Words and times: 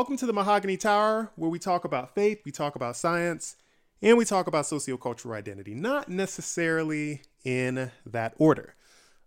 Welcome 0.00 0.16
to 0.16 0.24
the 0.24 0.32
Mahogany 0.32 0.78
Tower, 0.78 1.30
where 1.36 1.50
we 1.50 1.58
talk 1.58 1.84
about 1.84 2.14
faith, 2.14 2.40
we 2.46 2.52
talk 2.52 2.74
about 2.74 2.96
science, 2.96 3.56
and 4.00 4.16
we 4.16 4.24
talk 4.24 4.46
about 4.46 4.64
sociocultural 4.64 5.36
identity, 5.36 5.74
not 5.74 6.08
necessarily 6.08 7.20
in 7.44 7.90
that 8.06 8.32
order. 8.38 8.76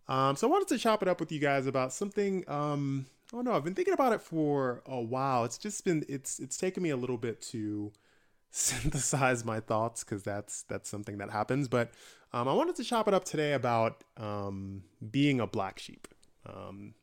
Um, 0.07 0.35
so 0.35 0.47
I 0.47 0.49
wanted 0.49 0.69
to 0.69 0.79
chop 0.79 1.03
it 1.03 1.07
up 1.07 1.19
with 1.19 1.31
you 1.31 1.37
guys 1.37 1.67
about 1.67 1.93
something. 1.93 2.43
Um, 2.47 3.05
I 3.31 3.35
don't 3.35 3.45
know. 3.45 3.53
I've 3.53 3.63
been 3.63 3.75
thinking 3.75 3.93
about 3.93 4.13
it 4.13 4.21
for 4.23 4.81
a 4.87 4.99
while. 4.99 5.45
It's 5.45 5.59
just 5.59 5.85
been 5.85 6.05
it's 6.09 6.39
it's 6.39 6.57
taken 6.57 6.81
me 6.81 6.89
a 6.89 6.97
little 6.97 7.19
bit 7.19 7.39
to 7.51 7.91
synthesize 8.49 9.45
my 9.45 9.59
thoughts 9.59 10.03
because 10.03 10.23
that's 10.23 10.63
that's 10.63 10.89
something 10.89 11.19
that 11.19 11.29
happens. 11.29 11.67
But 11.67 11.91
um, 12.33 12.47
I 12.47 12.53
wanted 12.53 12.77
to 12.77 12.83
chop 12.83 13.07
it 13.07 13.13
up 13.13 13.25
today 13.25 13.53
about 13.53 14.03
um, 14.17 14.81
being 15.11 15.39
a 15.39 15.45
black 15.45 15.77
sheep. 15.77 16.07
Um, 16.47 16.95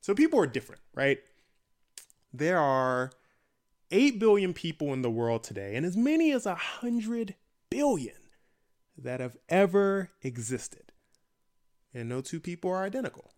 so 0.00 0.14
people 0.14 0.40
are 0.40 0.46
different, 0.46 0.80
right? 0.94 1.18
There 2.32 2.58
are 2.58 3.10
8 3.90 4.18
billion 4.18 4.54
people 4.54 4.92
in 4.92 5.02
the 5.02 5.10
world 5.10 5.44
today, 5.44 5.76
and 5.76 5.84
as 5.84 5.96
many 5.96 6.32
as 6.32 6.46
100 6.46 7.34
billion 7.68 8.16
that 8.96 9.20
have 9.20 9.36
ever 9.48 10.10
existed. 10.22 10.92
And 11.92 12.08
no 12.08 12.20
two 12.22 12.40
people 12.40 12.70
are 12.70 12.84
identical. 12.84 13.32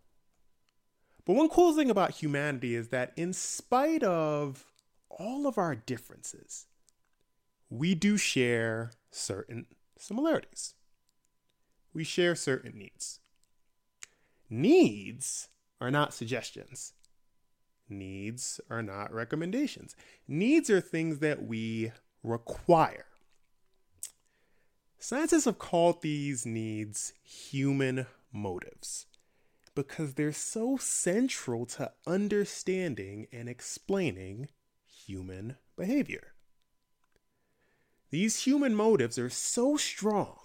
But 1.25 1.35
one 1.35 1.49
cool 1.49 1.75
thing 1.75 1.91
about 1.91 2.13
humanity 2.13 2.75
is 2.75 2.89
that, 2.89 3.13
in 3.17 3.33
spite 3.33 4.03
of 4.03 4.67
all 5.09 5.47
of 5.47 5.59
our 5.59 5.75
differences, 5.75 6.67
we 7.71 7.95
do 7.95 8.17
share 8.17 8.93
certain 9.11 9.67
similarities. 9.99 10.75
We 11.93 12.05
share 12.05 12.35
certain 12.35 12.79
needs. 12.79 13.21
Needs 14.51 15.49
are 15.81 15.91
not 15.91 16.15
suggestions. 16.15 16.93
Needs 17.89 18.61
are 18.71 18.83
not 18.83 19.13
recommendations. 19.13 19.95
Needs 20.27 20.71
are 20.71 20.81
things 20.81 21.19
that 21.19 21.45
we 21.45 21.93
require. 22.23 23.07
Scientists 24.99 25.45
have 25.45 25.59
called 25.59 26.01
these 26.01 26.47
needs 26.47 27.13
human 27.23 28.07
motives 28.33 29.07
because 29.75 30.15
they're 30.15 30.33
so 30.33 30.77
central 30.79 31.67
to 31.67 31.93
understanding 32.07 33.27
and 33.33 33.49
explaining 33.49 34.49
human 34.87 35.57
behavior. 35.77 36.33
These 38.11 38.45
human 38.45 38.75
motives 38.75 39.19
are 39.19 39.29
so 39.29 39.77
strong 39.77 40.39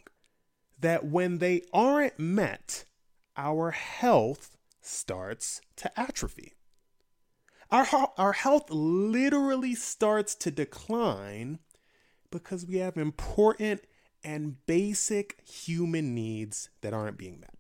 that 0.79 1.05
when 1.05 1.37
they 1.37 1.61
aren't 1.71 2.19
met, 2.19 2.83
our 3.37 3.71
health 3.71 4.57
starts 4.81 5.61
to 5.77 5.99
atrophy. 5.99 6.55
Our, 7.71 7.87
our 8.17 8.33
health 8.33 8.69
literally 8.69 9.75
starts 9.75 10.33
to 10.35 10.51
decline 10.51 11.59
because 12.31 12.65
we 12.65 12.77
have 12.77 12.97
important 12.97 13.81
and 14.23 14.65
basic 14.65 15.41
human 15.47 16.15
needs 16.15 16.69
that 16.81 16.93
aren't 16.93 17.17
being 17.17 17.39
met. 17.39 17.53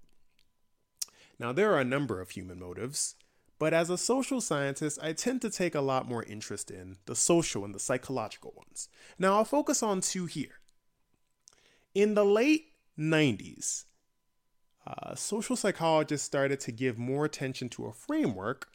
Now, 1.37 1.53
there 1.53 1.71
are 1.73 1.79
a 1.79 1.85
number 1.85 2.19
of 2.19 2.31
human 2.31 2.59
motives, 2.59 3.15
but 3.59 3.73
as 3.73 3.89
a 3.89 3.97
social 3.97 4.41
scientist, 4.41 4.99
I 5.01 5.13
tend 5.13 5.41
to 5.43 5.49
take 5.49 5.75
a 5.75 5.81
lot 5.81 6.07
more 6.07 6.23
interest 6.23 6.69
in 6.71 6.97
the 7.05 7.15
social 7.15 7.63
and 7.63 7.73
the 7.73 7.79
psychological 7.79 8.53
ones. 8.55 8.89
Now, 9.17 9.35
I'll 9.35 9.45
focus 9.45 9.81
on 9.83 10.01
two 10.01 10.25
here. 10.25 10.59
In 11.93 12.13
the 12.13 12.25
late 12.25 12.73
90s, 12.97 13.85
uh, 14.85 15.15
social 15.15 15.55
psychologists 15.55 16.25
started 16.25 16.59
to 16.61 16.71
give 16.71 16.97
more 16.97 17.25
attention 17.25 17.69
to 17.69 17.85
a 17.85 17.93
framework 17.93 18.69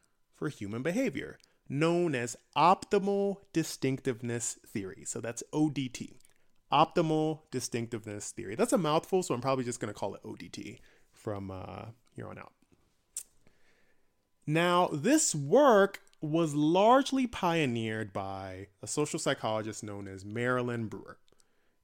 for 0.44 0.50
human 0.50 0.82
behavior 0.82 1.38
known 1.70 2.14
as 2.14 2.36
optimal 2.54 3.38
distinctiveness 3.54 4.58
theory. 4.66 5.02
So 5.06 5.18
that's 5.18 5.42
ODT, 5.54 6.18
optimal 6.70 7.40
distinctiveness 7.50 8.30
theory. 8.30 8.54
That's 8.54 8.74
a 8.74 8.76
mouthful, 8.76 9.22
so 9.22 9.32
I'm 9.34 9.40
probably 9.40 9.64
just 9.64 9.80
going 9.80 9.90
to 9.90 9.98
call 9.98 10.14
it 10.14 10.22
ODT 10.22 10.80
from 11.10 11.50
uh, 11.50 11.86
here 12.14 12.28
on 12.28 12.36
out. 12.36 12.52
Now, 14.46 14.90
this 14.92 15.34
work 15.34 16.02
was 16.20 16.54
largely 16.54 17.26
pioneered 17.26 18.12
by 18.12 18.66
a 18.82 18.86
social 18.86 19.18
psychologist 19.18 19.82
known 19.82 20.06
as 20.06 20.24
Marilynn 20.24 20.90
Brewer, 20.90 21.16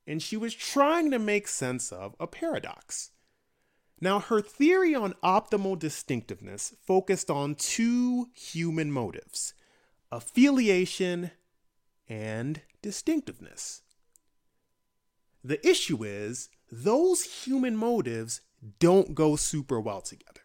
and 0.06 0.22
she 0.22 0.37
was 0.37 0.53
trying 0.53 1.10
to 1.12 1.19
make 1.19 1.48
sense 1.48 1.92
of 1.92 2.15
a 2.21 2.27
paradox. 2.27 3.12
Now, 4.00 4.19
her 4.19 4.41
theory 4.41 4.94
on 4.94 5.15
optimal 5.22 5.78
distinctiveness 5.78 6.75
focused 6.87 7.31
on 7.31 7.55
two 7.55 8.28
human 8.34 8.91
motives 8.91 9.55
affiliation 10.12 11.31
and 12.09 12.62
distinctiveness. 12.83 13.83
The 15.44 15.65
issue 15.66 16.03
is, 16.03 16.49
those 16.72 17.44
human 17.44 17.77
motives 17.77 18.41
don't 18.81 19.15
go 19.15 19.37
super 19.37 19.81
well 19.81 20.00
together. 20.00 20.41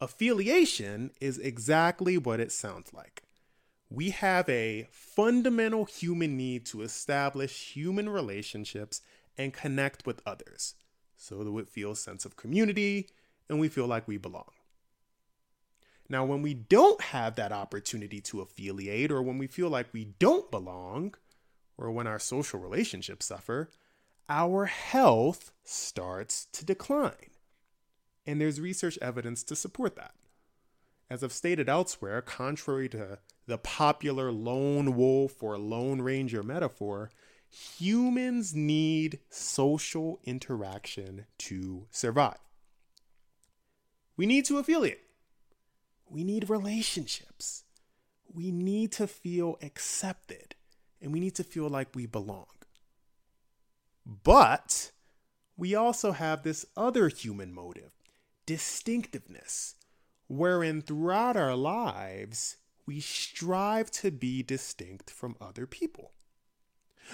Affiliation 0.00 1.10
is 1.20 1.38
exactly 1.38 2.16
what 2.16 2.38
it 2.38 2.52
sounds 2.52 2.94
like. 2.94 3.24
We 3.90 4.10
have 4.10 4.48
a 4.48 4.86
fundamental 4.92 5.86
human 5.86 6.36
need 6.36 6.66
to 6.66 6.82
establish 6.82 7.72
human 7.74 8.08
relationships 8.08 9.00
and 9.36 9.52
connect 9.52 10.06
with 10.06 10.22
others 10.24 10.74
so 11.18 11.44
that 11.44 11.50
we 11.50 11.64
feel 11.64 11.90
a 11.90 11.96
sense 11.96 12.24
of 12.24 12.36
community 12.36 13.08
and 13.50 13.60
we 13.60 13.68
feel 13.68 13.86
like 13.86 14.08
we 14.08 14.16
belong. 14.16 14.50
Now, 16.08 16.24
when 16.24 16.40
we 16.40 16.54
don't 16.54 17.00
have 17.02 17.34
that 17.34 17.52
opportunity 17.52 18.20
to 18.22 18.40
affiliate, 18.40 19.10
or 19.10 19.20
when 19.20 19.36
we 19.36 19.46
feel 19.46 19.68
like 19.68 19.92
we 19.92 20.14
don't 20.18 20.50
belong, 20.50 21.14
or 21.76 21.90
when 21.90 22.06
our 22.06 22.18
social 22.18 22.58
relationships 22.60 23.26
suffer, 23.26 23.68
our 24.28 24.64
health 24.66 25.52
starts 25.64 26.46
to 26.52 26.64
decline. 26.64 27.32
And 28.26 28.40
there's 28.40 28.60
research 28.60 28.98
evidence 29.02 29.42
to 29.44 29.56
support 29.56 29.96
that. 29.96 30.14
As 31.10 31.22
I've 31.22 31.32
stated 31.32 31.68
elsewhere, 31.68 32.22
contrary 32.22 32.88
to 32.90 33.18
the 33.46 33.58
popular 33.58 34.30
lone 34.30 34.96
wolf 34.96 35.42
or 35.42 35.58
lone 35.58 36.00
ranger 36.00 36.42
metaphor, 36.42 37.10
humans 37.50 38.54
need 38.54 39.20
social 39.30 40.20
interaction 40.24 41.26
to 41.38 41.86
survive. 41.90 42.38
We 44.16 44.26
need 44.26 44.44
to 44.46 44.58
affiliate. 44.58 45.02
We 46.08 46.24
need 46.24 46.50
relationships. 46.50 47.64
We 48.32 48.50
need 48.50 48.92
to 48.92 49.06
feel 49.06 49.58
accepted 49.62 50.54
and 51.00 51.12
we 51.12 51.20
need 51.20 51.34
to 51.36 51.44
feel 51.44 51.68
like 51.68 51.94
we 51.94 52.06
belong. 52.06 52.46
But 54.04 54.90
we 55.56 55.74
also 55.74 56.12
have 56.12 56.42
this 56.42 56.66
other 56.76 57.08
human 57.08 57.52
motive, 57.52 57.92
distinctiveness, 58.46 59.76
wherein 60.28 60.82
throughout 60.82 61.36
our 61.36 61.54
lives, 61.54 62.56
we 62.86 63.00
strive 63.00 63.90
to 63.90 64.10
be 64.10 64.42
distinct 64.42 65.10
from 65.10 65.36
other 65.40 65.66
people. 65.66 66.12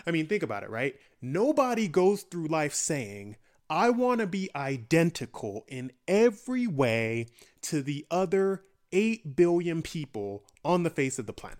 I 0.06 0.10
mean, 0.10 0.27
think 0.27 0.43
about 0.43 0.62
it, 0.62 0.71
right? 0.71 0.97
Nobody 1.21 1.88
goes 1.88 2.22
through 2.22 2.47
life 2.47 2.75
saying, 2.75 3.37
I 3.71 3.91
want 3.91 4.21
to 4.21 4.27
be 4.27 4.50
identical 4.55 5.65
in 5.69 5.93
every 6.06 6.66
way 6.66 7.28
to 7.62 7.82
the 7.82 8.06
other 8.10 8.62
8 8.93 9.37
billion 9.37 9.82
people 9.82 10.44
on 10.64 10.82
the 10.82 10.91
face 10.91 11.19
of 11.19 11.26
the 11.26 11.32
planet. 11.32 11.58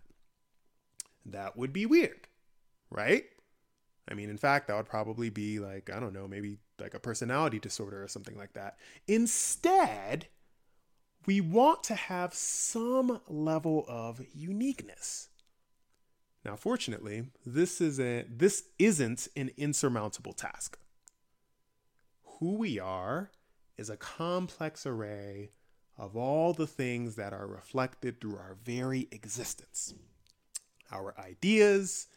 That 1.27 1.57
would 1.57 1.73
be 1.73 1.87
weird, 1.87 2.29
right? 2.91 3.25
I 4.09 4.15
mean, 4.15 4.29
in 4.29 4.37
fact, 4.37 4.69
that 4.69 4.77
would 4.77 4.89
probably 4.89 5.31
be 5.31 5.59
like, 5.59 5.91
I 5.91 5.99
don't 5.99 6.13
know, 6.13 6.29
maybe 6.29 6.59
like 6.79 6.95
a 6.95 7.01
personality 7.01 7.59
disorder 7.59 8.03
or 8.03 8.09
something 8.09 8.37
like 8.37 8.53
that. 8.53 8.77
Instead, 9.09 10.27
we 11.27 11.41
want 11.41 11.83
to 11.85 11.95
have 11.95 12.35
some 12.35 13.21
level 13.29 13.85
of 13.89 14.21
uniqueness. 14.35 15.29
Now, 16.45 16.57
fortunately, 16.57 17.25
this 17.47 17.81
is 17.81 17.99
a, 17.99 18.25
this 18.29 18.65
isn't 18.79 19.29
an 19.35 19.51
insurmountable 19.57 20.35
task. 20.35 20.79
Who 22.39 22.55
we 22.55 22.79
are 22.79 23.31
is 23.79 23.89
a 23.89 23.97
complex 23.97 24.85
array 24.87 25.51
of 25.97 26.17
all 26.17 26.53
the 26.53 26.67
things 26.67 27.17
that 27.17 27.33
are 27.33 27.47
reflected 27.47 28.21
through 28.21 28.37
our 28.37 28.57
very 28.63 29.09
existence. 29.11 29.95
Our 30.93 31.15
ideas, 31.19 32.09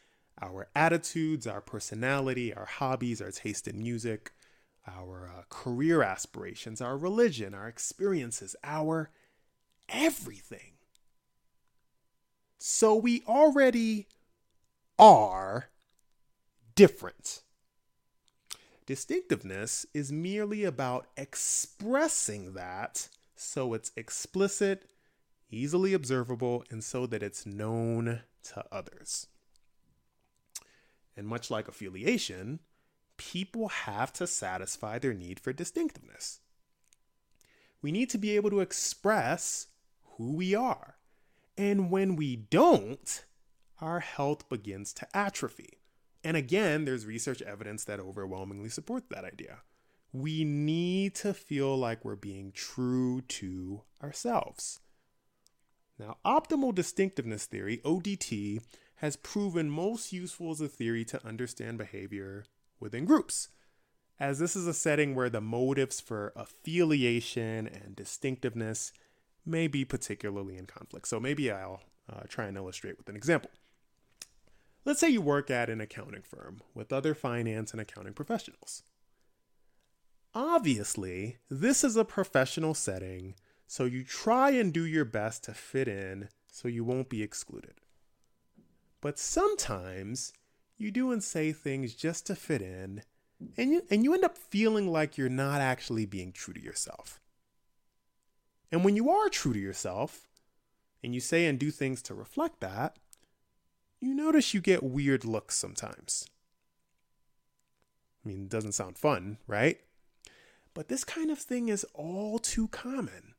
our 0.42 0.68
attitudes, 0.76 1.48
our 1.48 1.62
personality, 1.62 2.54
our 2.54 2.66
hobbies, 2.66 3.22
our 3.22 3.32
taste 3.32 3.68
in 3.68 3.80
music, 3.80 4.32
our 4.88 5.32
uh, 5.34 5.44
career 5.50 6.04
aspirations, 6.04 6.82
our 6.82 6.98
religion, 6.98 7.54
our 7.54 7.68
experiences, 7.68 8.56
our 8.64 9.10
everything. 9.90 10.74
So 12.58 12.96
we 12.96 13.24
already 13.28 14.08
are 15.00 15.70
different. 16.76 17.42
Distinctiveness 18.86 19.86
is 19.94 20.12
merely 20.12 20.64
about 20.64 21.08
expressing 21.18 22.54
that 22.54 23.10
so 23.40 23.74
it's 23.74 23.92
explicit, 23.96 24.90
easily 25.50 25.94
observable, 25.94 26.64
and 26.72 26.84
so 26.84 27.06
that 27.06 27.22
it's 27.22 27.46
known 27.46 28.22
to 28.44 28.66
others. 28.72 29.28
And 31.16 31.28
much 31.28 31.52
like 31.52 31.68
affiliation, 31.68 32.60
people 33.18 33.70
have 33.70 34.12
to 34.14 34.28
satisfy 34.28 35.00
their 35.00 35.14
need 35.14 35.40
for 35.40 35.54
distinctiveness. 35.54 36.40
We 37.82 37.92
need 37.92 38.10
to 38.12 38.18
be 38.18 38.36
able 38.36 38.50
to 38.50 38.60
express 38.60 39.68
who 40.18 40.34
we 40.34 40.56
are. 40.56 40.96
And 41.58 41.92
when 41.92 42.16
we 42.16 42.36
don't, 42.36 43.26
our 43.80 44.00
health 44.00 44.50
begins 44.50 44.94
to 44.94 45.08
atrophy. 45.16 45.80
And 46.24 46.36
again, 46.36 46.86
there's 46.86 47.06
research 47.06 47.42
evidence 47.42 47.84
that 47.86 48.00
overwhelmingly 48.00 48.70
supports 48.70 49.08
that 49.10 49.24
idea. 49.24 49.60
We 50.12 50.44
need 50.44 51.16
to 51.16 51.34
feel 51.34 51.78
like 51.78 52.04
we're 52.04 52.16
being 52.16 52.52
true 52.52 53.22
to 53.22 53.84
ourselves. 54.02 54.80
Now, 56.00 56.18
optimal 56.26 56.74
distinctiveness 56.74 57.46
theory, 57.46 57.82
ODT, 57.84 58.62
has 58.98 59.16
proven 59.16 59.70
most 59.70 60.12
useful 60.12 60.52
as 60.52 60.62
a 60.62 60.68
theory 60.68 61.06
to 61.06 61.26
understand 61.26 61.78
behavior 61.78 62.46
within 62.80 63.06
groups, 63.06 63.50
as 64.20 64.40
this 64.40 64.56
is 64.56 64.68
a 64.68 64.74
setting 64.74 65.14
where 65.14 65.30
the 65.30 65.42
motives 65.42 66.00
for 66.00 66.34
affiliation 66.36 67.68
and 67.68 67.96
distinctiveness 67.96 68.92
may 69.46 69.68
be 69.68 69.86
particularly 69.86 70.58
in 70.58 70.66
conflict. 70.66 71.08
So 71.08 71.20
maybe 71.20 71.52
I'll 71.52 71.82
uh, 72.12 72.22
try 72.28 72.46
and 72.46 72.58
illustrate 72.58 72.98
with 72.98 73.10
an 73.10 73.16
example. 73.16 73.52
Let's 74.88 75.02
say 75.02 75.10
you 75.10 75.20
work 75.20 75.52
at 75.52 75.70
an 75.70 75.82
accounting 75.82 76.22
firm 76.22 76.62
with 76.74 76.94
other 76.94 77.14
finance 77.14 77.74
and 77.74 77.82
accounting 77.82 78.14
professionals. 78.14 78.84
Obviously, 80.34 81.40
this 81.50 81.84
is 81.84 81.98
a 81.98 82.06
professional 82.06 82.74
setting, 82.74 83.36
so 83.68 83.84
you 83.84 84.06
try 84.06 84.52
and 84.52 84.72
do 84.72 84.86
your 84.86 85.04
best 85.04 85.44
to 85.44 85.54
fit 85.54 85.90
in 85.90 86.30
so 86.50 86.70
you 86.70 86.86
won't 86.86 87.10
be 87.10 87.22
excluded. 87.22 87.74
But 89.02 89.20
sometimes 89.20 90.32
you 90.78 90.90
do 90.90 91.12
and 91.12 91.22
say 91.22 91.52
things 91.52 91.94
just 91.94 92.26
to 92.28 92.36
fit 92.36 92.62
in, 92.62 93.02
and 93.58 93.72
you, 93.72 93.82
and 93.92 94.06
you 94.06 94.14
end 94.14 94.24
up 94.24 94.38
feeling 94.38 94.88
like 94.88 95.18
you're 95.18 95.28
not 95.28 95.60
actually 95.60 96.06
being 96.06 96.32
true 96.32 96.54
to 96.54 96.64
yourself. 96.64 97.20
And 98.72 98.86
when 98.86 98.96
you 98.96 99.10
are 99.10 99.28
true 99.28 99.52
to 99.52 99.60
yourself, 99.60 100.30
and 101.04 101.14
you 101.14 101.20
say 101.20 101.46
and 101.46 101.60
do 101.60 101.72
things 101.72 102.02
to 102.04 102.14
reflect 102.14 102.62
that, 102.62 103.00
you 104.00 104.14
notice 104.14 104.54
you 104.54 104.62
get 104.62 104.84
weird 104.84 105.26
looks 105.26 105.56
sometimes. 105.56 106.26
I 108.24 108.30
mean, 108.30 108.44
it 108.44 108.50
doesn't 108.50 108.74
sound 108.74 108.98
fun, 108.98 109.38
right? 109.48 109.80
But 110.74 110.90
this 110.90 111.04
kind 111.04 111.32
of 111.32 111.40
thing 111.40 111.70
is 111.70 111.86
all 111.94 112.40
too 112.40 112.68
common. 112.68 113.34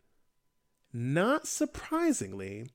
Not 0.92 1.46
surprisingly, 1.46 2.70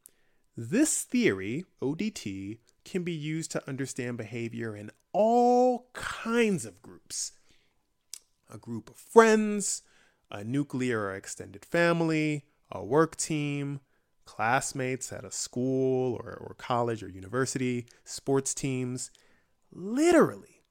this 0.55 1.01
theory, 1.01 1.65
ODT, 1.81 2.59
can 2.85 3.03
be 3.03 3.13
used 3.13 3.51
to 3.51 3.67
understand 3.67 4.17
behavior 4.17 4.75
in 4.75 4.91
all 5.11 5.89
kinds 5.93 6.65
of 6.65 6.81
groups 6.81 7.33
a 8.53 8.57
group 8.57 8.89
of 8.89 8.95
friends, 8.95 9.81
a 10.29 10.43
nuclear 10.43 11.05
or 11.05 11.15
extended 11.15 11.65
family, 11.65 12.45
a 12.71 12.83
work 12.83 13.15
team, 13.15 13.79
classmates 14.25 15.11
at 15.11 15.25
a 15.25 15.31
school 15.31 16.13
or, 16.15 16.33
or 16.33 16.55
college 16.57 17.03
or 17.03 17.09
university, 17.09 17.85
sports 18.03 18.53
teams, 18.53 19.11
literally 19.71 20.61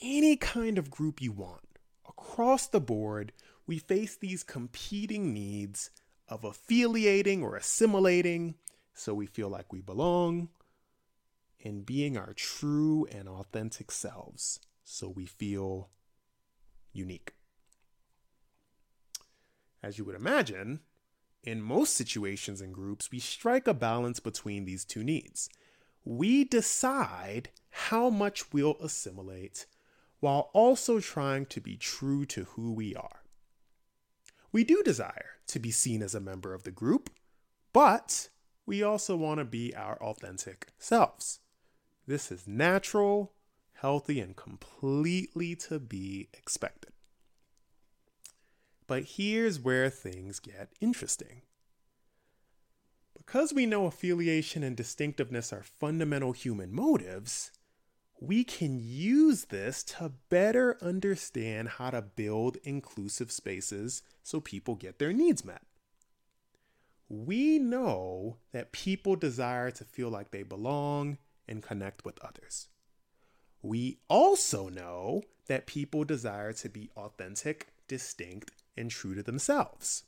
any 0.00 0.36
kind 0.36 0.78
of 0.78 0.90
group 0.90 1.20
you 1.20 1.32
want. 1.32 1.60
Across 2.08 2.68
the 2.68 2.80
board, 2.80 3.32
we 3.66 3.78
face 3.78 4.16
these 4.16 4.42
competing 4.42 5.32
needs 5.32 5.90
of 6.28 6.44
affiliating 6.44 7.42
or 7.42 7.56
assimilating 7.56 8.54
so 8.94 9.14
we 9.14 9.26
feel 9.26 9.48
like 9.48 9.72
we 9.72 9.80
belong, 9.80 10.48
and 11.64 11.86
being 11.86 12.16
our 12.16 12.32
true 12.34 13.06
and 13.10 13.28
authentic 13.28 13.90
selves 13.90 14.60
so 14.84 15.08
we 15.08 15.26
feel 15.26 15.90
unique. 16.92 17.32
As 19.82 19.98
you 19.98 20.04
would 20.04 20.14
imagine, 20.14 20.80
in 21.44 21.60
most 21.60 21.94
situations 21.94 22.60
and 22.60 22.72
groups, 22.72 23.10
we 23.10 23.18
strike 23.18 23.66
a 23.66 23.74
balance 23.74 24.20
between 24.20 24.64
these 24.64 24.84
two 24.84 25.02
needs. 25.02 25.48
We 26.04 26.44
decide 26.44 27.50
how 27.70 28.10
much 28.10 28.52
we'll 28.52 28.76
assimilate 28.80 29.66
while 30.20 30.50
also 30.52 31.00
trying 31.00 31.46
to 31.46 31.60
be 31.60 31.76
true 31.76 32.24
to 32.26 32.44
who 32.44 32.72
we 32.72 32.94
are. 32.94 33.22
We 34.52 34.62
do 34.62 34.82
desire 34.84 35.38
to 35.48 35.58
be 35.58 35.70
seen 35.70 36.02
as 36.02 36.14
a 36.14 36.20
member 36.20 36.54
of 36.54 36.62
the 36.62 36.70
group, 36.70 37.10
but 37.72 38.28
we 38.64 38.82
also 38.82 39.16
want 39.16 39.38
to 39.38 39.44
be 39.44 39.74
our 39.74 39.96
authentic 40.02 40.68
selves. 40.78 41.40
This 42.06 42.30
is 42.30 42.46
natural, 42.46 43.32
healthy, 43.74 44.20
and 44.20 44.36
completely 44.36 45.56
to 45.56 45.80
be 45.80 46.28
expected. 46.34 46.91
But 48.92 49.04
here's 49.16 49.58
where 49.58 49.88
things 49.88 50.38
get 50.38 50.68
interesting. 50.78 51.40
Because 53.16 53.54
we 53.54 53.64
know 53.64 53.86
affiliation 53.86 54.62
and 54.62 54.76
distinctiveness 54.76 55.50
are 55.50 55.62
fundamental 55.62 56.32
human 56.32 56.74
motives, 56.74 57.52
we 58.20 58.44
can 58.44 58.78
use 58.78 59.46
this 59.46 59.82
to 59.84 60.12
better 60.28 60.76
understand 60.82 61.70
how 61.70 61.88
to 61.88 62.02
build 62.02 62.58
inclusive 62.64 63.32
spaces 63.32 64.02
so 64.22 64.40
people 64.40 64.74
get 64.74 64.98
their 64.98 65.14
needs 65.14 65.42
met. 65.42 65.62
We 67.08 67.58
know 67.58 68.36
that 68.52 68.72
people 68.72 69.16
desire 69.16 69.70
to 69.70 69.84
feel 69.84 70.10
like 70.10 70.32
they 70.32 70.42
belong 70.42 71.16
and 71.48 71.62
connect 71.62 72.04
with 72.04 72.22
others. 72.22 72.68
We 73.62 74.00
also 74.08 74.68
know 74.68 75.22
that 75.46 75.64
people 75.64 76.04
desire 76.04 76.52
to 76.52 76.68
be 76.68 76.90
authentic, 76.94 77.68
distinct, 77.88 78.50
and 78.76 78.90
true 78.90 79.14
to 79.14 79.22
themselves. 79.22 80.04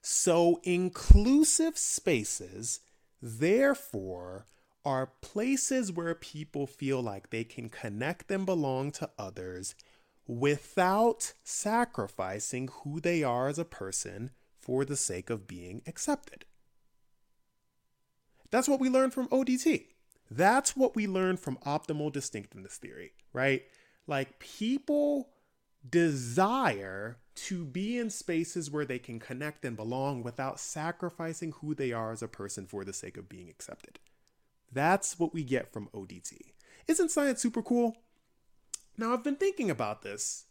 So, 0.00 0.60
inclusive 0.62 1.76
spaces, 1.76 2.80
therefore, 3.20 4.46
are 4.84 5.12
places 5.20 5.92
where 5.92 6.14
people 6.14 6.66
feel 6.66 7.02
like 7.02 7.30
they 7.30 7.44
can 7.44 7.68
connect 7.68 8.30
and 8.30 8.46
belong 8.46 8.90
to 8.92 9.10
others 9.18 9.74
without 10.26 11.32
sacrificing 11.42 12.68
who 12.82 13.00
they 13.00 13.22
are 13.22 13.48
as 13.48 13.58
a 13.58 13.64
person 13.64 14.30
for 14.60 14.84
the 14.84 14.96
sake 14.96 15.30
of 15.30 15.46
being 15.46 15.82
accepted. 15.86 16.44
That's 18.50 18.68
what 18.68 18.80
we 18.80 18.88
learned 18.88 19.14
from 19.14 19.28
ODT. 19.28 19.86
That's 20.30 20.76
what 20.76 20.94
we 20.94 21.06
learned 21.06 21.40
from 21.40 21.56
optimal 21.66 22.12
distinctiveness 22.12 22.76
theory, 22.76 23.12
right? 23.32 23.62
Like 24.06 24.38
people 24.38 25.30
desire 25.88 27.18
to 27.46 27.64
be 27.64 27.98
in 27.98 28.10
spaces 28.10 28.70
where 28.70 28.84
they 28.84 28.98
can 28.98 29.18
connect 29.18 29.64
and 29.64 29.76
belong 29.76 30.22
without 30.22 30.60
sacrificing 30.60 31.52
who 31.60 31.74
they 31.74 31.92
are 31.92 32.12
as 32.12 32.22
a 32.22 32.28
person 32.28 32.66
for 32.66 32.84
the 32.84 32.92
sake 32.92 33.16
of 33.16 33.28
being 33.28 33.48
accepted. 33.48 33.98
That's 34.72 35.18
what 35.18 35.32
we 35.32 35.44
get 35.44 35.72
from 35.72 35.88
ODT. 35.94 36.52
Isn't 36.86 37.10
science 37.10 37.40
super 37.40 37.62
cool? 37.62 37.96
Now, 38.96 39.12
I've 39.12 39.24
been 39.24 39.36
thinking 39.36 39.70
about 39.70 40.02
this 40.02 40.46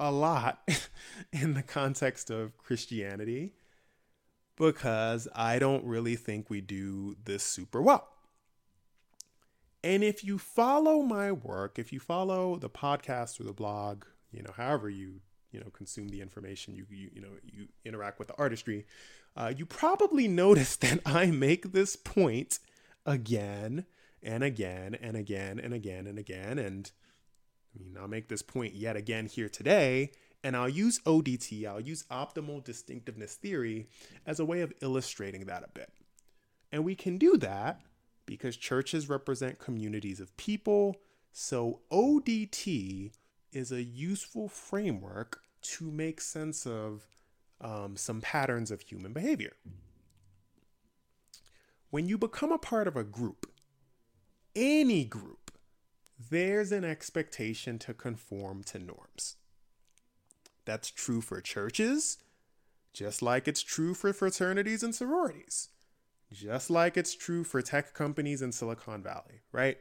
a 0.00 0.10
lot 0.10 0.68
in 1.32 1.54
the 1.54 1.62
context 1.62 2.30
of 2.30 2.58
Christianity 2.58 3.54
because 4.56 5.28
I 5.34 5.58
don't 5.58 5.84
really 5.84 6.16
think 6.16 6.50
we 6.50 6.60
do 6.60 7.16
this 7.24 7.42
super 7.42 7.80
well. 7.80 8.08
And 9.84 10.04
if 10.04 10.24
you 10.24 10.38
follow 10.38 11.02
my 11.02 11.32
work, 11.32 11.78
if 11.78 11.92
you 11.92 12.00
follow 12.00 12.56
the 12.56 12.70
podcast 12.70 13.40
or 13.40 13.44
the 13.44 13.52
blog, 13.52 14.04
you 14.30 14.42
know, 14.42 14.52
however 14.56 14.88
you 14.88 15.20
you 15.52 15.60
know 15.60 15.70
consume 15.72 16.08
the 16.08 16.20
information, 16.20 16.74
you 16.74 16.86
you 16.90 17.10
you 17.14 17.20
know 17.20 17.28
you 17.44 17.68
interact 17.84 18.18
with 18.18 18.28
the 18.28 18.34
artistry, 18.38 18.86
uh, 19.36 19.52
you 19.56 19.66
probably 19.66 20.26
notice 20.26 20.76
that 20.84 21.00
I 21.06 21.26
make 21.26 21.72
this 21.72 21.94
point 21.96 22.58
again 23.06 23.84
and 24.22 24.42
again 24.42 24.96
and 25.00 25.16
again 25.16 25.58
and 25.58 25.74
again 25.74 26.06
and 26.06 26.18
again, 26.18 26.58
and 26.58 26.90
I 27.74 27.82
mean 27.82 27.96
I'll 28.00 28.08
make 28.08 28.28
this 28.28 28.42
point 28.42 28.74
yet 28.74 28.96
again 28.96 29.26
here 29.26 29.48
today, 29.48 30.12
and 30.42 30.56
I'll 30.56 30.68
use 30.68 31.00
ODT, 31.00 31.66
I'll 31.66 31.80
use 31.80 32.04
optimal 32.10 32.64
distinctiveness 32.64 33.34
theory 33.34 33.88
as 34.26 34.40
a 34.40 34.44
way 34.44 34.62
of 34.62 34.72
illustrating 34.80 35.44
that 35.46 35.64
a 35.64 35.68
bit, 35.72 35.92
and 36.72 36.84
we 36.84 36.94
can 36.94 37.18
do 37.18 37.36
that 37.38 37.82
because 38.26 38.56
churches 38.56 39.08
represent 39.08 39.58
communities 39.58 40.20
of 40.20 40.36
people. 40.36 40.96
So 41.32 41.80
ODT 41.90 43.10
is 43.52 43.72
a 43.72 43.82
useful 43.82 44.48
framework 44.48 45.42
to 45.62 45.90
make 45.90 46.20
sense 46.20 46.66
of 46.66 47.06
um, 47.60 47.96
some 47.96 48.20
patterns 48.20 48.70
of 48.70 48.80
human 48.80 49.12
behavior. 49.12 49.56
When 51.90 52.08
you 52.08 52.18
become 52.18 52.52
a 52.52 52.58
part 52.58 52.88
of 52.88 52.96
a 52.96 53.04
group, 53.04 53.46
any 54.56 55.04
group, 55.04 55.52
there's 56.30 56.72
an 56.72 56.84
expectation 56.84 57.78
to 57.80 57.94
conform 57.94 58.62
to 58.64 58.78
norms. 58.78 59.36
That's 60.64 60.90
true 60.90 61.20
for 61.20 61.40
churches, 61.40 62.18
just 62.92 63.22
like 63.22 63.48
it's 63.48 63.62
true 63.62 63.94
for 63.94 64.12
fraternities 64.12 64.82
and 64.82 64.94
sororities, 64.94 65.68
just 66.32 66.70
like 66.70 66.96
it's 66.96 67.14
true 67.14 67.44
for 67.44 67.62
tech 67.62 67.94
companies 67.94 68.42
in 68.42 68.52
Silicon 68.52 69.02
Valley, 69.02 69.40
right? 69.50 69.78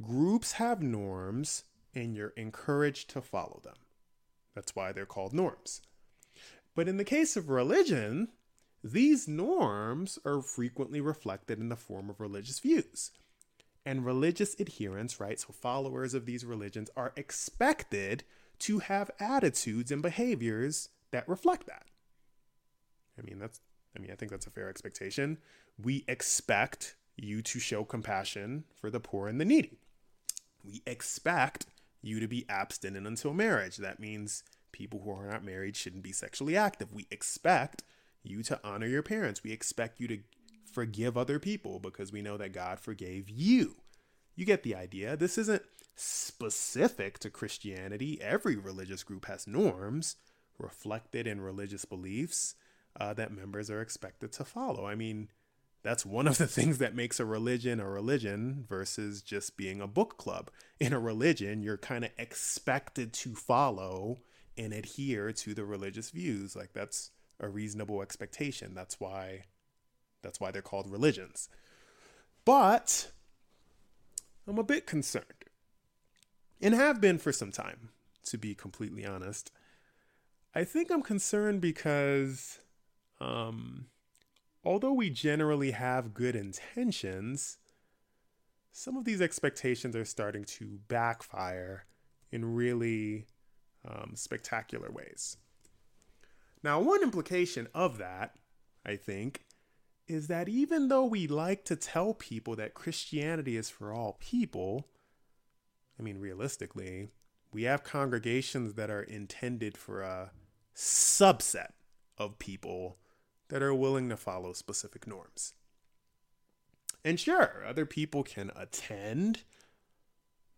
Groups 0.00 0.52
have 0.52 0.82
norms 0.82 1.64
and 1.96 2.14
you're 2.14 2.34
encouraged 2.36 3.10
to 3.10 3.22
follow 3.22 3.60
them. 3.64 3.74
That's 4.54 4.76
why 4.76 4.92
they're 4.92 5.06
called 5.06 5.32
norms. 5.32 5.80
But 6.74 6.88
in 6.88 6.98
the 6.98 7.04
case 7.04 7.36
of 7.36 7.48
religion, 7.48 8.28
these 8.84 9.26
norms 9.26 10.18
are 10.24 10.42
frequently 10.42 11.00
reflected 11.00 11.58
in 11.58 11.70
the 11.70 11.76
form 11.76 12.10
of 12.10 12.20
religious 12.20 12.60
views. 12.60 13.12
And 13.84 14.04
religious 14.04 14.54
adherents, 14.60 15.18
right, 15.18 15.40
so 15.40 15.52
followers 15.52 16.12
of 16.12 16.26
these 16.26 16.44
religions, 16.44 16.90
are 16.96 17.12
expected 17.16 18.24
to 18.60 18.80
have 18.80 19.10
attitudes 19.18 19.90
and 19.90 20.02
behaviors 20.02 20.90
that 21.12 21.28
reflect 21.28 21.66
that. 21.66 21.86
I 23.18 23.22
mean, 23.22 23.38
that's, 23.38 23.60
I 23.96 24.00
mean, 24.00 24.10
I 24.10 24.16
think 24.16 24.30
that's 24.30 24.46
a 24.46 24.50
fair 24.50 24.68
expectation. 24.68 25.38
We 25.82 26.04
expect 26.08 26.96
you 27.16 27.40
to 27.42 27.58
show 27.58 27.84
compassion 27.84 28.64
for 28.74 28.90
the 28.90 29.00
poor 29.00 29.28
and 29.28 29.40
the 29.40 29.44
needy. 29.46 29.78
We 30.62 30.82
expect 30.86 31.66
you 32.02 32.20
to 32.20 32.28
be 32.28 32.46
abstinent 32.48 33.06
until 33.06 33.34
marriage. 33.34 33.76
That 33.76 34.00
means 34.00 34.42
people 34.72 35.00
who 35.02 35.10
are 35.10 35.28
not 35.28 35.44
married 35.44 35.76
shouldn't 35.76 36.02
be 36.02 36.12
sexually 36.12 36.56
active. 36.56 36.92
We 36.92 37.06
expect 37.10 37.82
you 38.22 38.42
to 38.44 38.60
honor 38.62 38.86
your 38.86 39.02
parents. 39.02 39.42
We 39.42 39.52
expect 39.52 40.00
you 40.00 40.08
to 40.08 40.18
forgive 40.70 41.16
other 41.16 41.38
people 41.38 41.78
because 41.78 42.12
we 42.12 42.22
know 42.22 42.36
that 42.36 42.52
God 42.52 42.78
forgave 42.78 43.30
you. 43.30 43.76
You 44.34 44.44
get 44.44 44.62
the 44.62 44.74
idea. 44.74 45.16
This 45.16 45.38
isn't 45.38 45.62
specific 45.94 47.18
to 47.20 47.30
Christianity. 47.30 48.20
Every 48.20 48.56
religious 48.56 49.02
group 49.02 49.24
has 49.26 49.46
norms 49.46 50.16
reflected 50.58 51.26
in 51.26 51.40
religious 51.40 51.84
beliefs 51.84 52.54
uh, 52.98 53.14
that 53.14 53.32
members 53.32 53.70
are 53.70 53.80
expected 53.80 54.32
to 54.32 54.44
follow. 54.44 54.86
I 54.86 54.94
mean, 54.94 55.28
that's 55.86 56.04
one 56.04 56.26
of 56.26 56.38
the 56.38 56.46
things 56.48 56.78
that 56.78 56.94
makes 56.94 57.20
a 57.20 57.24
religion 57.24 57.80
a 57.80 57.88
religion 57.88 58.64
versus 58.68 59.22
just 59.22 59.56
being 59.56 59.80
a 59.80 59.86
book 59.86 60.18
club. 60.18 60.50
In 60.80 60.92
a 60.92 60.98
religion, 60.98 61.62
you're 61.62 61.76
kind 61.78 62.04
of 62.04 62.10
expected 62.18 63.12
to 63.14 63.34
follow 63.34 64.18
and 64.58 64.72
adhere 64.72 65.32
to 65.32 65.54
the 65.54 65.64
religious 65.64 66.10
views. 66.10 66.56
Like 66.56 66.72
that's 66.72 67.10
a 67.38 67.48
reasonable 67.48 68.02
expectation. 68.02 68.74
That's 68.74 68.98
why 68.98 69.44
that's 70.22 70.40
why 70.40 70.50
they're 70.50 70.62
called 70.62 70.90
religions. 70.90 71.48
But 72.44 73.12
I'm 74.48 74.58
a 74.58 74.64
bit 74.64 74.86
concerned. 74.86 75.24
And 76.60 76.74
have 76.74 77.00
been 77.00 77.18
for 77.18 77.32
some 77.32 77.52
time, 77.52 77.90
to 78.24 78.38
be 78.38 78.54
completely 78.54 79.04
honest. 79.04 79.52
I 80.54 80.64
think 80.64 80.90
I'm 80.90 81.02
concerned 81.02 81.60
because 81.60 82.58
um 83.20 83.86
although 84.66 84.92
we 84.92 85.08
generally 85.08 85.70
have 85.70 86.12
good 86.12 86.34
intentions, 86.34 87.58
some 88.72 88.96
of 88.96 89.04
these 89.04 89.22
expectations 89.22 89.94
are 89.94 90.04
starting 90.04 90.44
to 90.44 90.80
backfire 90.88 91.86
in 92.32 92.56
really 92.56 93.26
um, 93.88 94.10
spectacular 94.14 94.90
ways. 94.90 95.36
Now, 96.64 96.80
one 96.80 97.04
implication 97.04 97.68
of 97.74 97.98
that, 97.98 98.34
I 98.84 98.96
think, 98.96 99.44
is 100.08 100.26
that 100.26 100.48
even 100.48 100.88
though 100.88 101.04
we 101.04 101.28
like 101.28 101.64
to 101.66 101.76
tell 101.76 102.12
people 102.12 102.56
that 102.56 102.74
Christianity 102.74 103.56
is 103.56 103.70
for 103.70 103.92
all 103.92 104.18
people, 104.20 104.88
I 105.98 106.02
mean, 106.02 106.18
realistically, 106.18 107.10
we 107.52 107.62
have 107.62 107.84
congregations 107.84 108.74
that 108.74 108.90
are 108.90 109.02
intended 109.02 109.76
for 109.78 110.02
a 110.02 110.32
subset 110.74 111.70
of 112.18 112.40
people 112.40 112.98
that 113.48 113.62
are 113.62 113.74
willing 113.74 114.08
to 114.08 114.16
follow 114.16 114.52
specific 114.52 115.06
norms. 115.06 115.54
And 117.04 117.20
sure, 117.20 117.64
other 117.66 117.86
people 117.86 118.22
can 118.22 118.50
attend, 118.56 119.42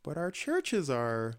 but 0.02 0.16
our 0.16 0.30
churches 0.30 0.88
are 0.88 1.34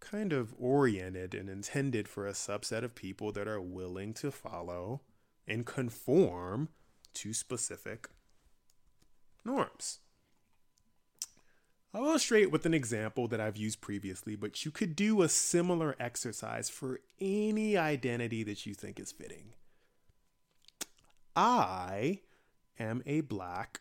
kind 0.00 0.32
of 0.32 0.52
oriented 0.58 1.34
and 1.34 1.48
intended 1.48 2.08
for 2.08 2.26
a 2.26 2.32
subset 2.32 2.82
of 2.82 2.94
people 2.94 3.30
that 3.32 3.46
are 3.46 3.60
willing 3.60 4.12
to 4.14 4.32
follow 4.32 5.00
and 5.46 5.64
conform 5.64 6.68
to 7.14 7.32
specific 7.32 8.08
norms. 9.44 10.00
I'll 11.94 12.06
illustrate 12.06 12.50
with 12.50 12.64
an 12.64 12.74
example 12.74 13.28
that 13.28 13.40
I've 13.40 13.56
used 13.56 13.80
previously, 13.80 14.34
but 14.34 14.64
you 14.64 14.70
could 14.70 14.96
do 14.96 15.22
a 15.22 15.28
similar 15.28 15.94
exercise 16.00 16.70
for 16.70 17.00
any 17.20 17.76
identity 17.76 18.42
that 18.44 18.64
you 18.64 18.74
think 18.74 18.98
is 18.98 19.12
fitting. 19.12 19.52
I 21.34 22.20
am 22.78 23.02
a 23.06 23.22
black 23.22 23.80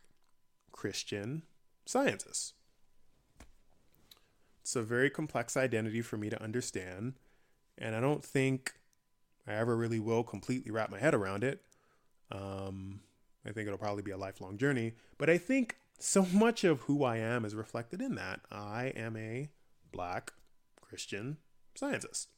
Christian 0.72 1.44
scientist. 1.86 2.54
It's 4.62 4.76
a 4.76 4.84
very 4.84 5.10
complex 5.10 5.58
identity 5.58 6.02
for 6.02 6.18
me 6.18 6.30
to 6.30 6.42
understand, 6.42 7.16
and 7.78 7.96
I 7.96 8.00
don't 8.00 8.24
think 8.24 8.76
I 9.48 9.54
ever 9.54 9.76
really 9.76 10.00
will 10.00 10.24
completely 10.24 10.72
wrap 10.72 10.92
my 10.92 11.00
head 11.00 11.14
around 11.14 11.44
it. 11.44 11.62
Um, 12.32 13.02
I 13.46 13.52
think 13.52 13.68
it'll 13.68 13.80
probably 13.80 14.04
be 14.04 14.12
a 14.12 14.18
lifelong 14.18 14.58
journey, 14.58 14.94
but 15.18 15.30
I 15.30 15.38
think 15.38 15.78
so 16.00 16.26
much 16.34 16.64
of 16.64 16.82
who 16.82 17.04
I 17.04 17.18
am 17.18 17.44
is 17.44 17.56
reflected 17.56 18.02
in 18.02 18.16
that. 18.16 18.42
I 18.52 18.94
am 18.96 19.18
a 19.18 19.50
black 19.92 20.34
Christian 20.80 21.38
scientist. 21.76 22.30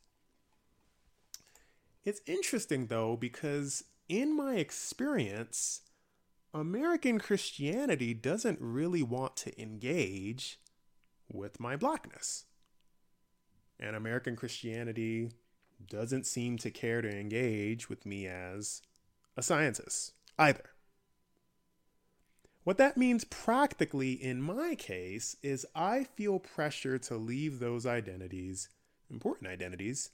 It's 2.03 2.21
interesting 2.25 2.87
though, 2.87 3.15
because 3.15 3.83
in 4.09 4.35
my 4.35 4.55
experience, 4.55 5.81
American 6.53 7.19
Christianity 7.19 8.13
doesn't 8.13 8.59
really 8.61 9.03
want 9.03 9.35
to 9.37 9.61
engage 9.61 10.59
with 11.31 11.59
my 11.59 11.75
blackness. 11.75 12.45
And 13.79 13.95
American 13.95 14.35
Christianity 14.35 15.31
doesn't 15.89 16.27
seem 16.27 16.57
to 16.59 16.71
care 16.71 17.01
to 17.01 17.09
engage 17.09 17.89
with 17.89 18.05
me 18.05 18.27
as 18.27 18.81
a 19.35 19.41
scientist 19.41 20.13
either. 20.37 20.69
What 22.63 22.77
that 22.77 22.95
means 22.95 23.25
practically 23.25 24.13
in 24.13 24.41
my 24.41 24.75
case 24.75 25.35
is 25.43 25.65
I 25.75 26.05
feel 26.15 26.39
pressure 26.39 26.97
to 26.99 27.17
leave 27.17 27.59
those 27.59 27.85
identities, 27.85 28.69
important 29.09 29.49
identities, 29.49 30.11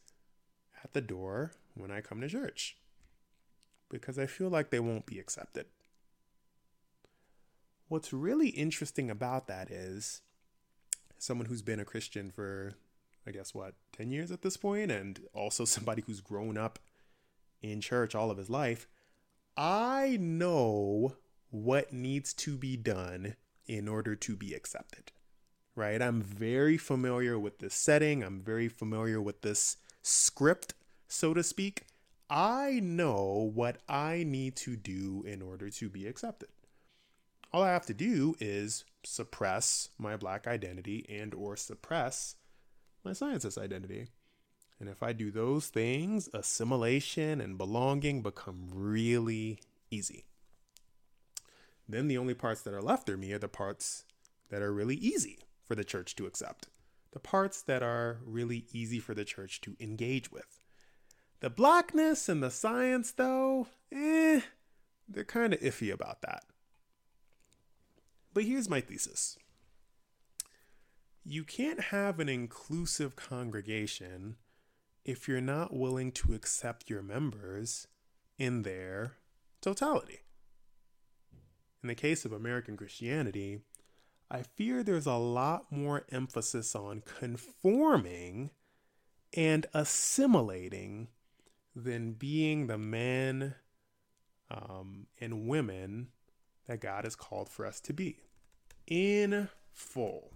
at 0.83 0.93
the 0.93 1.01
door 1.01 1.51
when 1.75 1.91
I 1.91 2.01
come 2.01 2.21
to 2.21 2.29
church 2.29 2.78
because 3.89 4.17
I 4.19 4.25
feel 4.25 4.49
like 4.49 4.69
they 4.69 4.79
won't 4.79 5.05
be 5.05 5.19
accepted. 5.19 5.65
What's 7.87 8.13
really 8.13 8.49
interesting 8.49 9.09
about 9.09 9.47
that 9.47 9.71
is 9.71 10.21
someone 11.17 11.47
who's 11.47 11.61
been 11.61 11.79
a 11.79 11.85
Christian 11.85 12.31
for, 12.31 12.73
I 13.27 13.31
guess, 13.31 13.53
what, 13.53 13.73
10 13.97 14.11
years 14.11 14.31
at 14.31 14.41
this 14.41 14.57
point, 14.57 14.91
and 14.91 15.19
also 15.33 15.65
somebody 15.65 16.03
who's 16.05 16.21
grown 16.21 16.57
up 16.57 16.79
in 17.61 17.81
church 17.81 18.15
all 18.15 18.31
of 18.31 18.37
his 18.37 18.49
life, 18.49 18.87
I 19.57 20.17
know 20.19 21.15
what 21.49 21.91
needs 21.91 22.33
to 22.33 22.57
be 22.57 22.77
done 22.77 23.35
in 23.65 23.87
order 23.87 24.15
to 24.15 24.35
be 24.35 24.53
accepted. 24.53 25.11
Right? 25.75 26.01
I'm 26.01 26.21
very 26.21 26.77
familiar 26.77 27.39
with 27.39 27.59
this 27.59 27.73
setting, 27.73 28.23
I'm 28.23 28.41
very 28.41 28.67
familiar 28.67 29.21
with 29.21 29.41
this 29.41 29.77
script, 30.01 30.73
so 31.07 31.33
to 31.33 31.43
speak. 31.43 31.85
I 32.29 32.79
know 32.83 33.51
what 33.53 33.77
I 33.89 34.23
need 34.23 34.55
to 34.57 34.75
do 34.75 35.23
in 35.25 35.41
order 35.41 35.69
to 35.71 35.89
be 35.89 36.05
accepted. 36.05 36.49
All 37.51 37.63
I 37.63 37.71
have 37.71 37.87
to 37.87 37.93
do 37.95 38.35
is 38.39 38.85
suppress 39.03 39.89
my 39.97 40.15
black 40.15 40.45
identity 40.45 41.05
and 41.09 41.33
or 41.33 41.55
suppress 41.55 42.35
my 43.03 43.13
scientist 43.13 43.57
identity. 43.57 44.09
And 44.79 44.87
if 44.87 45.01
I 45.01 45.13
do 45.13 45.31
those 45.31 45.67
things, 45.67 46.29
assimilation 46.33 47.41
and 47.41 47.57
belonging 47.57 48.21
become 48.21 48.69
really 48.71 49.59
easy. 49.89 50.25
Then 51.87 52.07
the 52.07 52.19
only 52.19 52.35
parts 52.35 52.61
that 52.61 52.73
are 52.73 52.81
left 52.81 53.09
of 53.09 53.19
me 53.19 53.33
are 53.33 53.39
the 53.39 53.47
parts 53.47 54.05
that 54.49 54.61
are 54.61 54.71
really 54.71 54.95
easy 54.95 55.39
for 55.65 55.73
the 55.73 55.83
church 55.83 56.15
to 56.17 56.27
accept. 56.27 56.67
The 57.11 57.19
parts 57.19 57.63
that 57.63 57.81
are 57.81 58.19
really 58.23 58.67
easy 58.71 58.99
for 58.99 59.15
the 59.15 59.25
church 59.25 59.61
to 59.61 59.75
engage 59.79 60.31
with. 60.31 60.58
The 61.41 61.49
blackness 61.49 62.27
and 62.27 62.43
the 62.43 62.51
science, 62.51 63.11
though, 63.11 63.67
eh, 63.91 64.41
they're 65.07 65.23
kind 65.23 65.53
of 65.53 65.59
iffy 65.61 65.91
about 65.91 66.21
that. 66.21 66.43
But 68.33 68.43
here's 68.43 68.69
my 68.69 68.81
thesis 68.81 69.37
you 71.23 71.43
can't 71.43 71.79
have 71.79 72.19
an 72.19 72.29
inclusive 72.29 73.15
congregation 73.15 74.35
if 75.05 75.27
you're 75.27 75.41
not 75.41 75.73
willing 75.73 76.11
to 76.11 76.33
accept 76.33 76.89
your 76.89 77.01
members 77.01 77.87
in 78.37 78.63
their 78.63 79.13
totality. 79.61 80.19
In 81.81 81.87
the 81.87 81.95
case 81.95 82.25
of 82.25 82.33
American 82.33 82.75
Christianity, 82.75 83.59
I 84.29 84.43
fear 84.43 84.83
there's 84.83 85.05
a 85.05 85.13
lot 85.13 85.71
more 85.71 86.05
emphasis 86.11 86.75
on 86.75 87.03
conforming 87.05 88.51
and 89.35 89.65
assimilating 89.73 91.07
than 91.75 92.13
being 92.13 92.67
the 92.67 92.77
men 92.77 93.55
um, 94.51 95.07
and 95.19 95.47
women 95.47 96.09
that 96.67 96.81
God 96.81 97.03
has 97.03 97.15
called 97.15 97.49
for 97.49 97.65
us 97.65 97.79
to 97.81 97.93
be 97.93 98.17
in 98.87 99.49
full. 99.71 100.31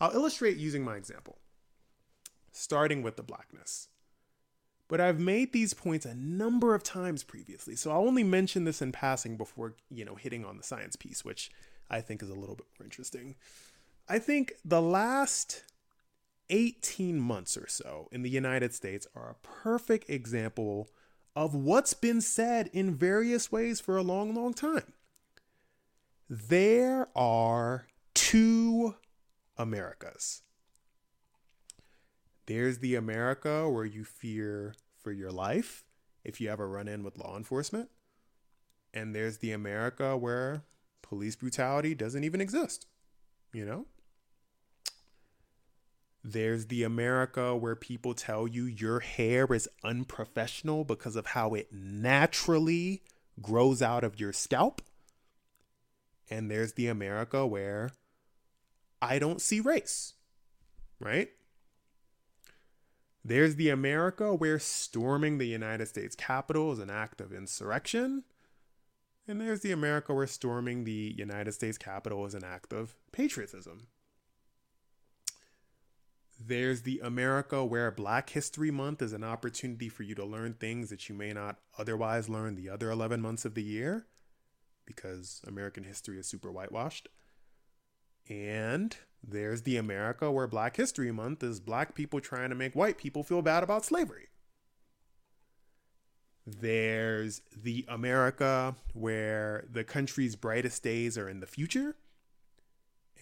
I'll 0.00 0.14
illustrate 0.14 0.56
using 0.56 0.84
my 0.84 0.96
example, 0.96 1.38
starting 2.52 3.02
with 3.02 3.16
the 3.16 3.22
blackness. 3.22 3.88
But 4.86 5.00
I've 5.00 5.18
made 5.18 5.52
these 5.52 5.72
points 5.72 6.04
a 6.04 6.14
number 6.14 6.74
of 6.74 6.82
times 6.82 7.24
previously, 7.24 7.74
so 7.74 7.90
I'll 7.90 8.06
only 8.06 8.24
mention 8.24 8.64
this 8.64 8.82
in 8.82 8.92
passing 8.92 9.36
before, 9.36 9.74
you 9.90 10.04
know, 10.04 10.14
hitting 10.14 10.44
on 10.44 10.58
the 10.58 10.62
science 10.62 10.94
piece, 10.94 11.24
which 11.24 11.50
I 11.90 12.00
think 12.00 12.22
is 12.22 12.28
a 12.28 12.34
little 12.34 12.54
bit 12.54 12.66
more 12.78 12.84
interesting. 12.84 13.36
I 14.08 14.18
think 14.18 14.52
the 14.64 14.82
last 14.82 15.64
18 16.50 17.18
months 17.18 17.56
or 17.56 17.66
so 17.66 18.08
in 18.12 18.22
the 18.22 18.30
United 18.30 18.74
States 18.74 19.06
are 19.14 19.30
a 19.30 19.46
perfect 19.46 20.10
example 20.10 20.90
of 21.36 21.54
what's 21.54 21.94
been 21.94 22.20
said 22.20 22.70
in 22.72 22.94
various 22.94 23.50
ways 23.50 23.80
for 23.80 23.96
a 23.96 24.02
long, 24.02 24.34
long 24.34 24.54
time. 24.54 24.92
There 26.28 27.08
are 27.16 27.86
two 28.14 28.94
Americas. 29.56 30.42
There's 32.46 32.78
the 32.78 32.94
America 32.94 33.68
where 33.68 33.84
you 33.84 34.04
fear 34.04 34.74
for 34.98 35.12
your 35.12 35.30
life 35.30 35.84
if 36.24 36.40
you 36.40 36.50
ever 36.50 36.68
run 36.68 36.88
in 36.88 37.02
with 37.02 37.18
law 37.18 37.36
enforcement. 37.36 37.90
And 38.92 39.14
there's 39.14 39.38
the 39.38 39.52
America 39.52 40.16
where 40.16 40.62
police 41.02 41.36
brutality 41.36 41.94
doesn't 41.94 42.24
even 42.24 42.40
exist, 42.40 42.86
you 43.52 43.64
know? 43.64 43.86
There's 46.26 46.66
the 46.66 46.84
America 46.84 47.54
where 47.54 47.76
people 47.76 48.14
tell 48.14 48.48
you 48.48 48.64
your 48.64 49.00
hair 49.00 49.52
is 49.52 49.68
unprofessional 49.84 50.82
because 50.82 51.16
of 51.16 51.26
how 51.26 51.52
it 51.52 51.68
naturally 51.70 53.02
grows 53.42 53.82
out 53.82 54.04
of 54.04 54.18
your 54.18 54.32
scalp. 54.32 54.80
And 56.30 56.50
there's 56.50 56.72
the 56.72 56.86
America 56.86 57.46
where 57.46 57.90
I 59.02 59.18
don't 59.18 59.42
see 59.42 59.60
race, 59.60 60.14
right? 60.98 61.28
There's 63.22 63.56
the 63.56 63.68
America 63.68 64.34
where 64.34 64.58
storming 64.58 65.36
the 65.36 65.46
United 65.46 65.86
States 65.86 66.16
Capitol 66.16 66.72
is 66.72 66.78
an 66.78 66.88
act 66.88 67.20
of 67.20 67.34
insurrection. 67.34 68.24
And 69.28 69.42
there's 69.42 69.60
the 69.60 69.72
America 69.72 70.14
where 70.14 70.26
storming 70.26 70.84
the 70.84 71.14
United 71.18 71.52
States 71.52 71.76
Capitol 71.76 72.24
is 72.24 72.34
an 72.34 72.44
act 72.44 72.72
of 72.72 72.94
patriotism. 73.12 73.88
There's 76.38 76.82
the 76.82 77.00
America 77.00 77.64
where 77.64 77.90
Black 77.90 78.30
History 78.30 78.70
Month 78.70 79.00
is 79.02 79.12
an 79.12 79.24
opportunity 79.24 79.88
for 79.88 80.02
you 80.02 80.14
to 80.16 80.24
learn 80.24 80.54
things 80.54 80.90
that 80.90 81.08
you 81.08 81.14
may 81.14 81.32
not 81.32 81.58
otherwise 81.78 82.28
learn 82.28 82.54
the 82.54 82.68
other 82.68 82.90
11 82.90 83.20
months 83.20 83.44
of 83.44 83.54
the 83.54 83.62
year 83.62 84.06
because 84.84 85.40
American 85.46 85.84
history 85.84 86.18
is 86.18 86.26
super 86.26 86.50
whitewashed. 86.50 87.08
And 88.28 88.96
there's 89.22 89.62
the 89.62 89.76
America 89.76 90.30
where 90.30 90.46
Black 90.46 90.76
History 90.76 91.12
Month 91.12 91.42
is 91.42 91.60
black 91.60 91.94
people 91.94 92.20
trying 92.20 92.50
to 92.50 92.54
make 92.54 92.74
white 92.74 92.98
people 92.98 93.22
feel 93.22 93.42
bad 93.42 93.62
about 93.62 93.84
slavery. 93.84 94.28
There's 96.46 97.40
the 97.56 97.86
America 97.88 98.74
where 98.92 99.64
the 99.70 99.84
country's 99.84 100.36
brightest 100.36 100.82
days 100.82 101.16
are 101.16 101.28
in 101.28 101.40
the 101.40 101.46
future 101.46 101.96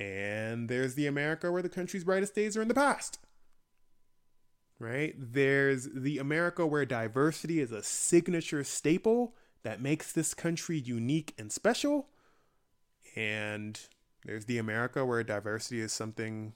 and 0.03 0.69
there's 0.69 0.95
the 0.95 1.07
America 1.07 1.53
where 1.53 1.63
the 1.63 1.69
country's 1.69 2.05
brightest 2.05 2.35
days 2.35 2.57
are 2.57 2.63
in 2.63 2.69
the 2.69 2.75
past. 2.75 3.19
Right? 4.79 5.15
There's 5.17 5.89
the 5.95 6.19
America 6.19 6.67
where 6.67 6.85
diversity 6.85 7.61
is 7.61 7.71
a 7.71 7.85
signature 7.85 8.65
staple 8.65 9.37
that 9.63 9.81
makes 9.81 10.11
this 10.11 10.35
country 10.35 10.77
unique 10.77 11.35
and 11.39 11.53
special. 11.53 12.09
And 13.15 13.79
there's 14.25 14.47
the 14.47 14.59
America 14.59 15.05
where 15.07 15.23
diversity 15.23 15.81
is 15.81 15.93
something, 15.93 16.55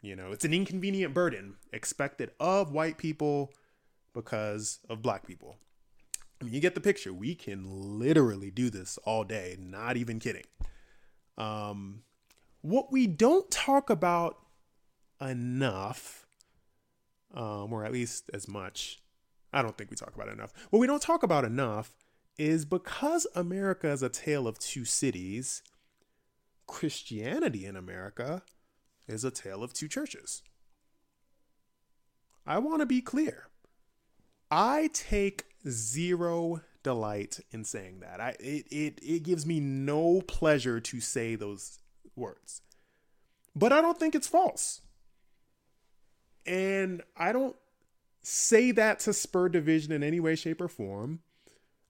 you 0.00 0.16
know, 0.16 0.32
it's 0.32 0.46
an 0.46 0.54
inconvenient 0.54 1.12
burden 1.12 1.56
expected 1.70 2.30
of 2.40 2.72
white 2.72 2.96
people 2.96 3.52
because 4.14 4.78
of 4.88 5.02
black 5.02 5.26
people. 5.26 5.56
I 6.40 6.44
mean, 6.44 6.54
you 6.54 6.60
get 6.60 6.74
the 6.74 6.80
picture. 6.80 7.12
We 7.12 7.34
can 7.34 7.98
literally 7.98 8.50
do 8.50 8.70
this 8.70 8.96
all 9.04 9.24
day, 9.24 9.58
not 9.60 9.98
even 9.98 10.18
kidding. 10.18 10.44
Um, 11.36 12.04
what 12.60 12.92
we 12.92 13.06
don't 13.06 13.50
talk 13.50 13.90
about 13.90 14.36
enough, 15.20 16.26
um, 17.34 17.72
or 17.72 17.84
at 17.84 17.92
least 17.92 18.30
as 18.32 18.48
much, 18.48 19.00
I 19.52 19.62
don't 19.62 19.76
think 19.76 19.90
we 19.90 19.96
talk 19.96 20.14
about 20.14 20.28
enough. 20.28 20.52
What 20.70 20.80
we 20.80 20.86
don't 20.86 21.02
talk 21.02 21.22
about 21.22 21.44
enough 21.44 21.96
is 22.36 22.64
because 22.64 23.26
America 23.34 23.88
is 23.88 24.02
a 24.02 24.08
tale 24.08 24.46
of 24.46 24.58
two 24.58 24.84
cities, 24.84 25.62
Christianity 26.66 27.64
in 27.64 27.76
America 27.76 28.42
is 29.08 29.24
a 29.24 29.30
tale 29.30 29.62
of 29.62 29.72
two 29.72 29.88
churches. 29.88 30.42
I 32.46 32.58
want 32.58 32.80
to 32.80 32.86
be 32.86 33.00
clear. 33.00 33.48
I 34.50 34.90
take 34.92 35.44
zero 35.68 36.60
delight 36.82 37.40
in 37.50 37.64
saying 37.64 38.00
that. 38.00 38.20
I 38.20 38.36
it, 38.40 38.66
it 38.70 38.98
it 39.02 39.22
gives 39.22 39.44
me 39.44 39.60
no 39.60 40.22
pleasure 40.22 40.80
to 40.80 41.00
say 41.00 41.34
those 41.34 41.78
words. 42.18 42.62
But 43.54 43.72
I 43.72 43.80
don't 43.80 43.98
think 43.98 44.14
it's 44.14 44.28
false. 44.28 44.82
And 46.46 47.02
I 47.16 47.32
don't 47.32 47.56
say 48.22 48.70
that 48.72 49.00
to 49.00 49.12
spur 49.12 49.48
division 49.48 49.92
in 49.92 50.02
any 50.02 50.20
way, 50.20 50.34
shape, 50.34 50.60
or 50.60 50.68
form. 50.68 51.20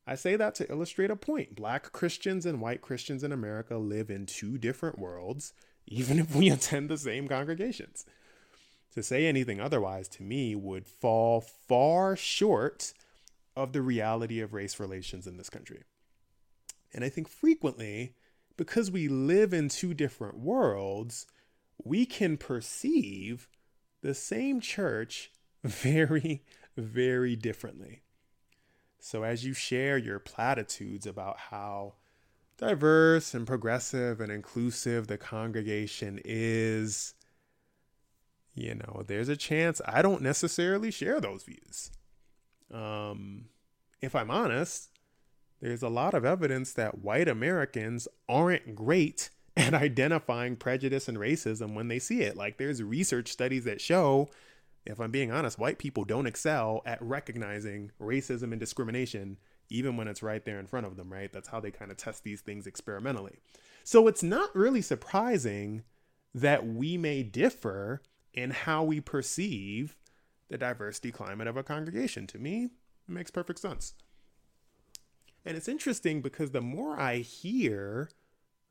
I 0.06 0.14
say 0.14 0.36
that 0.36 0.54
to 0.56 0.70
illustrate 0.70 1.10
a 1.10 1.16
point. 1.16 1.54
Black 1.54 1.92
Christians 1.92 2.46
and 2.46 2.60
white 2.60 2.80
Christians 2.80 3.22
in 3.22 3.30
America 3.30 3.76
live 3.76 4.10
in 4.10 4.24
two 4.24 4.56
different 4.56 4.98
worlds, 4.98 5.52
even 5.86 6.18
if 6.18 6.34
we 6.34 6.48
attend 6.50 6.88
the 6.88 6.96
same 6.96 7.28
congregations. 7.28 8.06
To 8.94 9.02
say 9.02 9.26
anything 9.26 9.60
otherwise 9.60 10.08
to 10.08 10.22
me 10.22 10.54
would 10.54 10.86
fall 10.86 11.40
far 11.40 12.16
short 12.16 12.94
of 13.54 13.72
the 13.72 13.82
reality 13.82 14.40
of 14.40 14.54
race 14.54 14.80
relations 14.80 15.26
in 15.26 15.36
this 15.36 15.50
country. 15.50 15.82
And 16.92 17.04
I 17.04 17.08
think 17.10 17.28
frequently 17.28 18.14
because 18.58 18.90
we 18.90 19.08
live 19.08 19.54
in 19.54 19.70
two 19.70 19.94
different 19.94 20.36
worlds, 20.38 21.26
we 21.82 22.04
can 22.04 22.36
perceive 22.36 23.48
the 24.02 24.12
same 24.12 24.60
church 24.60 25.32
very, 25.64 26.44
very 26.76 27.34
differently. 27.34 28.02
So, 29.00 29.22
as 29.22 29.44
you 29.44 29.54
share 29.54 29.96
your 29.96 30.18
platitudes 30.18 31.06
about 31.06 31.38
how 31.38 31.94
diverse 32.58 33.32
and 33.32 33.46
progressive 33.46 34.20
and 34.20 34.30
inclusive 34.30 35.06
the 35.06 35.16
congregation 35.16 36.20
is, 36.24 37.14
you 38.54 38.74
know, 38.74 39.04
there's 39.06 39.28
a 39.28 39.36
chance 39.36 39.80
I 39.86 40.02
don't 40.02 40.20
necessarily 40.20 40.90
share 40.90 41.20
those 41.20 41.44
views. 41.44 41.92
Um, 42.74 43.46
if 44.02 44.16
I'm 44.16 44.32
honest, 44.32 44.90
there's 45.60 45.82
a 45.82 45.88
lot 45.88 46.14
of 46.14 46.24
evidence 46.24 46.72
that 46.74 46.98
white 46.98 47.28
Americans 47.28 48.08
aren't 48.28 48.74
great 48.74 49.30
at 49.56 49.74
identifying 49.74 50.56
prejudice 50.56 51.08
and 51.08 51.18
racism 51.18 51.74
when 51.74 51.88
they 51.88 51.98
see 51.98 52.22
it. 52.22 52.36
Like 52.36 52.58
there's 52.58 52.82
research 52.82 53.28
studies 53.28 53.64
that 53.64 53.80
show, 53.80 54.28
if 54.86 55.00
I'm 55.00 55.10
being 55.10 55.32
honest, 55.32 55.58
white 55.58 55.78
people 55.78 56.04
don't 56.04 56.26
excel 56.26 56.82
at 56.86 57.02
recognizing 57.02 57.90
racism 58.00 58.52
and 58.52 58.60
discrimination 58.60 59.38
even 59.70 59.96
when 59.96 60.08
it's 60.08 60.22
right 60.22 60.44
there 60.44 60.58
in 60.58 60.66
front 60.66 60.86
of 60.86 60.96
them, 60.96 61.12
right? 61.12 61.32
That's 61.32 61.48
how 61.48 61.60
they 61.60 61.70
kind 61.70 61.90
of 61.90 61.96
test 61.96 62.24
these 62.24 62.40
things 62.40 62.66
experimentally. 62.66 63.36
So 63.84 64.06
it's 64.06 64.22
not 64.22 64.54
really 64.54 64.82
surprising 64.82 65.82
that 66.34 66.66
we 66.66 66.96
may 66.96 67.22
differ 67.22 68.02
in 68.32 68.50
how 68.50 68.84
we 68.84 69.00
perceive 69.00 69.96
the 70.48 70.58
diversity 70.58 71.10
climate 71.10 71.48
of 71.48 71.56
a 71.56 71.62
congregation. 71.62 72.26
To 72.28 72.38
me, 72.38 72.64
it 72.64 72.70
makes 73.08 73.30
perfect 73.30 73.58
sense. 73.58 73.94
And 75.48 75.56
it's 75.56 75.66
interesting 75.66 76.20
because 76.20 76.50
the 76.50 76.60
more 76.60 77.00
I 77.00 77.20
hear 77.20 78.10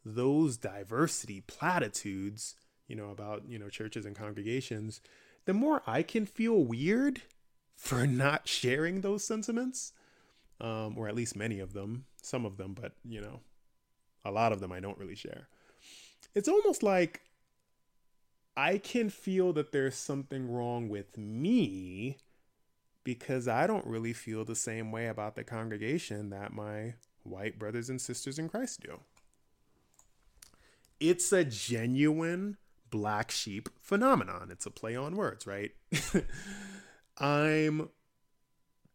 those 0.05 0.57
diversity 0.57 1.41
platitudes, 1.41 2.53
you 2.87 2.95
know, 2.95 3.09
about, 3.09 3.41
you 3.47 3.57
know, 3.57 3.67
churches 3.67 4.05
and 4.05 4.15
congregations, 4.15 5.01
the 5.45 5.55
more 5.55 5.81
I 5.87 6.03
can 6.03 6.27
feel 6.27 6.63
weird 6.63 7.23
for 7.75 8.05
not 8.05 8.47
sharing 8.47 9.01
those 9.01 9.23
sentiments, 9.23 9.93
um, 10.61 10.99
or 10.99 11.07
at 11.07 11.15
least 11.15 11.35
many 11.35 11.59
of 11.59 11.73
them, 11.73 12.05
some 12.21 12.45
of 12.45 12.57
them, 12.57 12.75
but, 12.79 12.91
you 13.03 13.21
know, 13.21 13.39
a 14.23 14.29
lot 14.29 14.51
of 14.51 14.59
them 14.59 14.71
I 14.71 14.79
don't 14.79 14.99
really 14.99 15.15
share. 15.15 15.47
It's 16.35 16.47
almost 16.47 16.83
like 16.83 17.21
I 18.55 18.77
can 18.77 19.09
feel 19.09 19.51
that 19.53 19.71
there's 19.71 19.95
something 19.95 20.47
wrong 20.47 20.89
with 20.89 21.17
me 21.17 22.17
because 23.07 23.47
I 23.47 23.67
don't 23.67 23.85
really 23.85 24.11
feel 24.11 24.43
the 24.43 24.53
same 24.53 24.91
way 24.91 25.07
about 25.07 25.35
the 25.35 25.43
congregation 25.45 26.29
that 26.31 26.51
my 26.51 26.95
white 27.23 27.57
brothers 27.57 27.89
and 27.89 28.01
sisters 28.01 28.37
in 28.37 28.49
Christ 28.49 28.81
do. 28.81 28.99
It's 30.99 31.31
a 31.31 31.45
genuine 31.45 32.57
black 32.89 33.31
sheep 33.31 33.69
phenomenon. 33.79 34.49
It's 34.51 34.65
a 34.65 34.71
play 34.71 34.97
on 34.97 35.15
words, 35.15 35.47
right? 35.47 35.71
I'm 37.17 37.87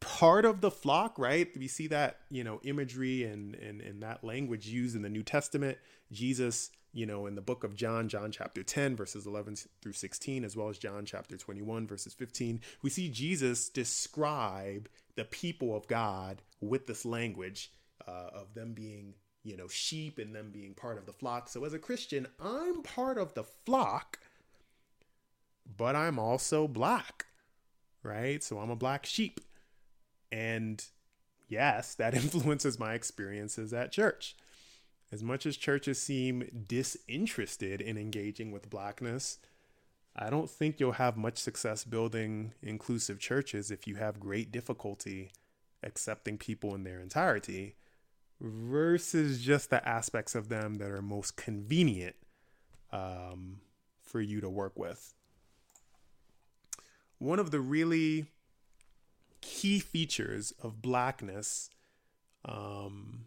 part 0.00 0.44
of 0.44 0.60
the 0.60 0.70
flock, 0.70 1.18
right? 1.18 1.48
We 1.56 1.66
see 1.66 1.86
that, 1.86 2.18
you 2.30 2.44
know, 2.44 2.60
imagery 2.64 3.24
and, 3.24 3.54
and, 3.54 3.80
and 3.80 4.02
that 4.02 4.22
language 4.22 4.66
used 4.66 4.94
in 4.94 5.00
the 5.00 5.08
New 5.08 5.22
Testament. 5.22 5.78
Jesus, 6.10 6.70
you 6.92 7.06
know, 7.06 7.26
in 7.26 7.34
the 7.34 7.40
book 7.40 7.64
of 7.64 7.74
John, 7.74 8.08
John 8.08 8.30
chapter 8.30 8.62
10, 8.62 8.96
verses 8.96 9.26
11 9.26 9.56
through 9.80 9.92
16, 9.92 10.44
as 10.44 10.56
well 10.56 10.68
as 10.68 10.78
John 10.78 11.04
chapter 11.04 11.36
21, 11.36 11.86
verses 11.86 12.12
15, 12.14 12.60
we 12.82 12.90
see 12.90 13.08
Jesus 13.08 13.68
describe 13.68 14.88
the 15.16 15.24
people 15.24 15.74
of 15.74 15.88
God 15.88 16.42
with 16.60 16.86
this 16.86 17.04
language 17.04 17.72
uh, 18.06 18.28
of 18.34 18.54
them 18.54 18.74
being, 18.74 19.14
you 19.42 19.56
know, 19.56 19.68
sheep 19.68 20.18
and 20.18 20.34
them 20.34 20.50
being 20.52 20.74
part 20.74 20.98
of 20.98 21.06
the 21.06 21.12
flock. 21.12 21.48
So 21.48 21.64
as 21.64 21.72
a 21.72 21.78
Christian, 21.78 22.26
I'm 22.38 22.82
part 22.82 23.16
of 23.16 23.34
the 23.34 23.44
flock, 23.44 24.18
but 25.76 25.96
I'm 25.96 26.18
also 26.18 26.68
black, 26.68 27.26
right? 28.02 28.42
So 28.42 28.58
I'm 28.58 28.70
a 28.70 28.76
black 28.76 29.06
sheep. 29.06 29.40
And 30.30 30.84
yes, 31.48 31.94
that 31.94 32.14
influences 32.14 32.78
my 32.78 32.92
experiences 32.92 33.72
at 33.72 33.92
church. 33.92 34.36
As 35.12 35.22
much 35.22 35.44
as 35.44 35.58
churches 35.58 36.00
seem 36.00 36.64
disinterested 36.66 37.82
in 37.82 37.98
engaging 37.98 38.50
with 38.50 38.70
blackness, 38.70 39.38
I 40.16 40.30
don't 40.30 40.48
think 40.48 40.80
you'll 40.80 40.92
have 40.92 41.18
much 41.18 41.36
success 41.36 41.84
building 41.84 42.54
inclusive 42.62 43.20
churches 43.20 43.70
if 43.70 43.86
you 43.86 43.96
have 43.96 44.18
great 44.18 44.50
difficulty 44.50 45.30
accepting 45.82 46.38
people 46.38 46.74
in 46.74 46.84
their 46.84 46.98
entirety 46.98 47.74
versus 48.40 49.40
just 49.40 49.68
the 49.68 49.86
aspects 49.86 50.34
of 50.34 50.48
them 50.48 50.76
that 50.76 50.90
are 50.90 51.02
most 51.02 51.36
convenient 51.36 52.16
um, 52.90 53.60
for 54.02 54.20
you 54.20 54.40
to 54.40 54.48
work 54.48 54.78
with. 54.78 55.14
One 57.18 57.38
of 57.38 57.50
the 57.50 57.60
really 57.60 58.26
key 59.42 59.78
features 59.78 60.52
of 60.62 60.80
blackness, 60.80 61.68
um, 62.44 63.26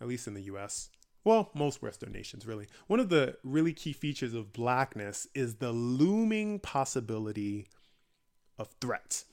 at 0.00 0.08
least 0.08 0.28
in 0.28 0.34
the 0.34 0.42
US, 0.42 0.90
well, 1.26 1.50
most 1.54 1.82
Western 1.82 2.12
nations 2.12 2.46
really, 2.46 2.68
one 2.86 3.00
of 3.00 3.08
the 3.08 3.36
really 3.42 3.72
key 3.72 3.92
features 3.92 4.32
of 4.32 4.52
blackness 4.52 5.26
is 5.34 5.56
the 5.56 5.72
looming 5.72 6.60
possibility 6.60 7.66
of 8.60 8.68
threat. 8.80 9.24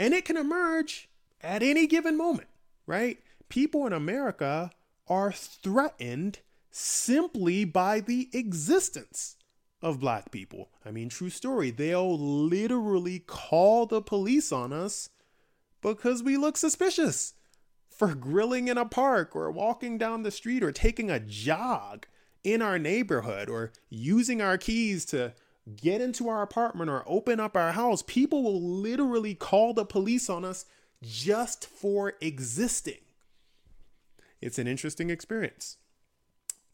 And 0.00 0.12
it 0.12 0.24
can 0.24 0.36
emerge 0.36 1.08
at 1.42 1.62
any 1.62 1.86
given 1.86 2.16
moment, 2.16 2.48
right? 2.88 3.18
People 3.48 3.86
in 3.86 3.92
America 3.92 4.72
are 5.06 5.30
threatened 5.30 6.40
simply 6.72 7.64
by 7.64 8.00
the 8.00 8.28
existence 8.32 9.36
of 9.80 10.00
black 10.00 10.32
people. 10.32 10.70
I 10.84 10.90
mean, 10.90 11.08
true 11.08 11.30
story. 11.30 11.70
They'll 11.70 12.18
literally 12.18 13.20
call 13.20 13.86
the 13.86 14.02
police 14.02 14.50
on 14.50 14.72
us 14.72 15.08
because 15.82 16.20
we 16.20 16.36
look 16.36 16.56
suspicious 16.56 17.34
for 18.02 18.16
grilling 18.16 18.66
in 18.66 18.76
a 18.76 18.84
park 18.84 19.36
or 19.36 19.48
walking 19.48 19.96
down 19.96 20.24
the 20.24 20.30
street 20.32 20.60
or 20.64 20.72
taking 20.72 21.08
a 21.08 21.20
jog 21.20 22.04
in 22.42 22.60
our 22.60 22.76
neighborhood 22.76 23.48
or 23.48 23.70
using 23.90 24.42
our 24.42 24.58
keys 24.58 25.04
to 25.04 25.32
get 25.76 26.00
into 26.00 26.28
our 26.28 26.42
apartment 26.42 26.90
or 26.90 27.04
open 27.06 27.38
up 27.38 27.56
our 27.56 27.70
house. 27.70 28.02
People 28.02 28.42
will 28.42 28.60
literally 28.60 29.36
call 29.36 29.72
the 29.72 29.84
police 29.84 30.28
on 30.28 30.44
us 30.44 30.64
just 31.00 31.64
for 31.64 32.14
existing. 32.20 32.98
It's 34.40 34.58
an 34.58 34.66
interesting 34.66 35.08
experience. 35.08 35.76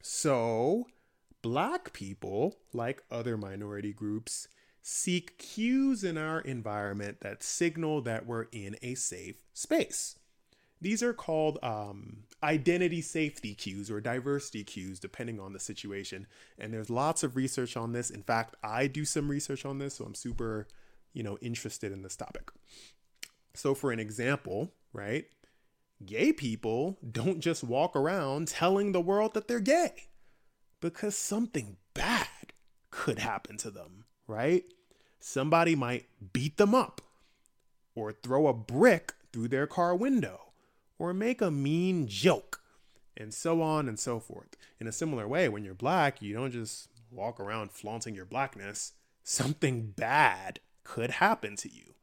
So, 0.00 0.86
Black 1.42 1.92
people, 1.92 2.56
like 2.72 3.02
other 3.10 3.36
minority 3.36 3.92
groups, 3.92 4.48
seek 4.80 5.36
cues 5.36 6.04
in 6.04 6.16
our 6.16 6.40
environment 6.40 7.20
that 7.20 7.42
signal 7.42 8.00
that 8.00 8.24
we're 8.24 8.46
in 8.50 8.76
a 8.80 8.94
safe 8.94 9.42
space. 9.52 10.17
These 10.80 11.02
are 11.02 11.12
called 11.12 11.58
um, 11.62 12.24
identity 12.42 13.00
safety 13.00 13.54
cues 13.54 13.90
or 13.90 14.00
diversity 14.00 14.62
cues, 14.64 15.00
depending 15.00 15.40
on 15.40 15.52
the 15.52 15.60
situation. 15.60 16.26
And 16.58 16.72
there's 16.72 16.90
lots 16.90 17.22
of 17.22 17.36
research 17.36 17.76
on 17.76 17.92
this. 17.92 18.10
In 18.10 18.22
fact, 18.22 18.54
I 18.62 18.86
do 18.86 19.04
some 19.04 19.28
research 19.28 19.64
on 19.64 19.78
this, 19.78 19.94
so 19.94 20.04
I'm 20.04 20.14
super, 20.14 20.68
you 21.12 21.22
know, 21.22 21.36
interested 21.40 21.92
in 21.92 22.02
this 22.02 22.16
topic. 22.16 22.50
So, 23.54 23.74
for 23.74 23.90
an 23.90 23.98
example, 23.98 24.72
right, 24.92 25.24
gay 26.04 26.32
people 26.32 26.98
don't 27.10 27.40
just 27.40 27.64
walk 27.64 27.96
around 27.96 28.48
telling 28.48 28.92
the 28.92 29.00
world 29.00 29.34
that 29.34 29.48
they're 29.48 29.58
gay 29.58 30.08
because 30.80 31.16
something 31.16 31.76
bad 31.94 32.28
could 32.90 33.18
happen 33.18 33.56
to 33.58 33.70
them, 33.70 34.04
right? 34.28 34.62
Somebody 35.18 35.74
might 35.74 36.06
beat 36.32 36.56
them 36.56 36.72
up 36.72 37.00
or 37.96 38.12
throw 38.12 38.46
a 38.46 38.54
brick 38.54 39.14
through 39.32 39.48
their 39.48 39.66
car 39.66 39.96
window 39.96 40.47
or 40.98 41.14
make 41.14 41.40
a 41.40 41.50
mean 41.50 42.06
joke 42.08 42.60
and 43.16 43.34
so 43.34 43.60
on 43.62 43.88
and 43.88 43.98
so 43.98 44.20
forth. 44.20 44.56
In 44.80 44.86
a 44.86 44.92
similar 44.92 45.26
way, 45.26 45.48
when 45.48 45.64
you're 45.64 45.74
black, 45.74 46.22
you 46.22 46.34
don't 46.34 46.52
just 46.52 46.88
walk 47.10 47.40
around 47.40 47.72
flaunting 47.72 48.14
your 48.14 48.24
blackness. 48.24 48.92
Something 49.22 49.92
bad 49.96 50.60
could 50.84 51.10
happen 51.10 51.56
to 51.56 51.72
you. 51.72 51.94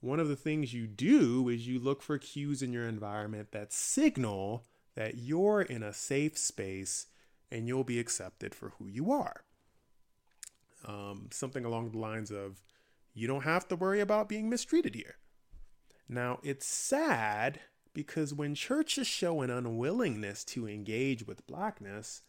One 0.00 0.20
of 0.20 0.28
the 0.28 0.36
things 0.36 0.74
you 0.74 0.86
do 0.86 1.48
is 1.48 1.66
you 1.66 1.80
look 1.80 2.02
for 2.02 2.18
cues 2.18 2.62
in 2.62 2.72
your 2.72 2.86
environment 2.86 3.52
that 3.52 3.72
signal 3.72 4.64
that 4.94 5.16
you're 5.16 5.62
in 5.62 5.82
a 5.82 5.92
safe 5.92 6.38
space 6.38 7.06
and 7.50 7.66
you'll 7.66 7.84
be 7.84 7.98
accepted 7.98 8.54
for 8.54 8.72
who 8.78 8.86
you 8.86 9.10
are. 9.10 9.44
Um, 10.86 11.28
something 11.30 11.64
along 11.64 11.90
the 11.90 11.98
lines 11.98 12.30
of, 12.30 12.62
you 13.14 13.26
don't 13.26 13.44
have 13.44 13.66
to 13.68 13.76
worry 13.76 14.00
about 14.00 14.28
being 14.28 14.48
mistreated 14.48 14.94
here. 14.94 15.16
Now, 16.08 16.38
it's 16.42 16.66
sad 16.66 17.60
because 17.96 18.34
when 18.34 18.54
churches 18.54 19.06
show 19.06 19.40
an 19.40 19.48
unwillingness 19.48 20.44
to 20.44 20.68
engage 20.68 21.26
with 21.26 21.46
blackness, 21.46 22.20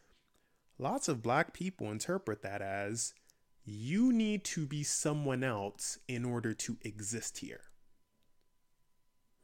lots 0.80 1.10
of 1.10 1.22
black 1.22 1.52
people 1.52 1.92
interpret 1.92 2.42
that 2.42 2.62
as 2.62 3.14
you 3.66 4.14
need 4.14 4.46
to 4.46 4.66
be 4.66 4.82
someone 4.82 5.44
else 5.44 6.00
in 6.08 6.24
order 6.24 6.54
to 6.54 6.78
exist 6.84 7.40
here 7.40 7.60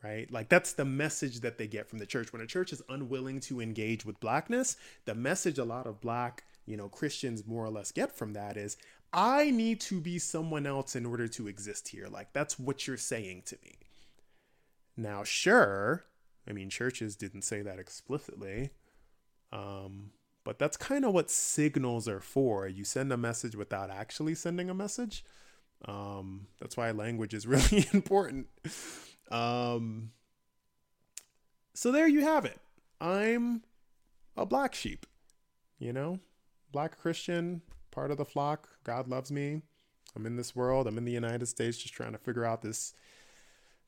right? 0.02 0.30
Like 0.30 0.50
that's 0.50 0.74
the 0.74 0.84
message 0.84 1.40
that 1.40 1.58
they 1.58 1.66
get 1.66 1.88
from 1.88 2.00
the 2.00 2.06
church. 2.06 2.34
When 2.34 2.42
a 2.42 2.46
church 2.46 2.74
is 2.74 2.82
unwilling 2.90 3.40
to 3.42 3.62
engage 3.62 4.06
with 4.06 4.20
blackness, 4.20 4.76
the 5.06 5.16
message 5.16 5.58
a 5.58 5.64
lot 5.64 5.88
of 5.88 6.02
black, 6.02 6.44
you 6.66 6.76
know, 6.76 6.90
Christians 6.90 7.48
more 7.48 7.64
or 7.64 7.70
less 7.70 7.94
get 7.94 8.12
from 8.12 8.34
that 8.34 8.58
is 8.58 8.76
I 9.14 9.50
need 9.50 9.80
to 9.80 10.02
be 10.02 10.20
someone 10.20 10.68
else 10.68 10.98
in 10.98 11.06
order 11.06 11.30
to 11.30 11.48
exist 11.48 11.88
here. 11.88 12.08
Like 12.10 12.34
that's 12.34 12.60
what 12.60 12.86
you're 12.86 12.98
saying 12.98 13.44
to 13.46 13.58
me. 13.64 13.78
Now, 14.98 15.24
sure, 15.24 16.04
I 16.48 16.54
mean 16.54 16.70
churches 16.70 17.16
didn't 17.16 17.44
say 17.44 17.62
that 17.62 17.80
explicitly. 17.80 18.72
Um, 19.52 20.12
but 20.44 20.60
that's 20.60 20.78
kind 20.78 21.06
of 21.06 21.14
what 21.14 21.30
signals 21.30 22.08
are 22.08 22.20
for. 22.20 22.68
You 22.68 22.84
send 22.84 23.14
a 23.14 23.18
message 23.18 23.56
without 23.56 23.90
actually 23.90 24.36
sending 24.36 24.70
a 24.70 24.74
message. 24.74 25.24
Um, 25.86 26.48
that's 26.60 26.76
why 26.76 26.92
language 26.92 27.34
is 27.34 27.48
really 27.48 27.88
important. 27.94 28.48
Um, 29.32 30.12
so 31.74 31.92
there 31.92 32.08
you 32.08 32.22
have 32.22 32.46
it. 32.46 32.60
I'm 33.00 33.64
a 34.36 34.46
black 34.46 34.76
sheep, 34.76 35.06
you 35.80 35.94
know, 35.94 36.20
black 36.72 36.98
Christian, 36.98 37.62
part 37.92 38.12
of 38.12 38.18
the 38.18 38.26
flock. 38.26 38.70
God 38.84 39.08
loves 39.08 39.32
me. 39.32 39.62
I'm 40.16 40.26
in 40.26 40.36
this 40.36 40.56
world. 40.56 40.88
I'm 40.88 40.98
in 40.98 41.06
the 41.06 41.12
United 41.12 41.48
States 41.48 41.78
just 41.78 41.94
trying 41.94 42.12
to 42.12 42.18
figure 42.18 42.46
out 42.46 42.62
this 42.62 42.94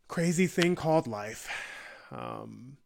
crazy 0.07 0.47
thing 0.47 0.75
called 0.75 1.07
life. 1.07 1.47
Um, 2.11 2.77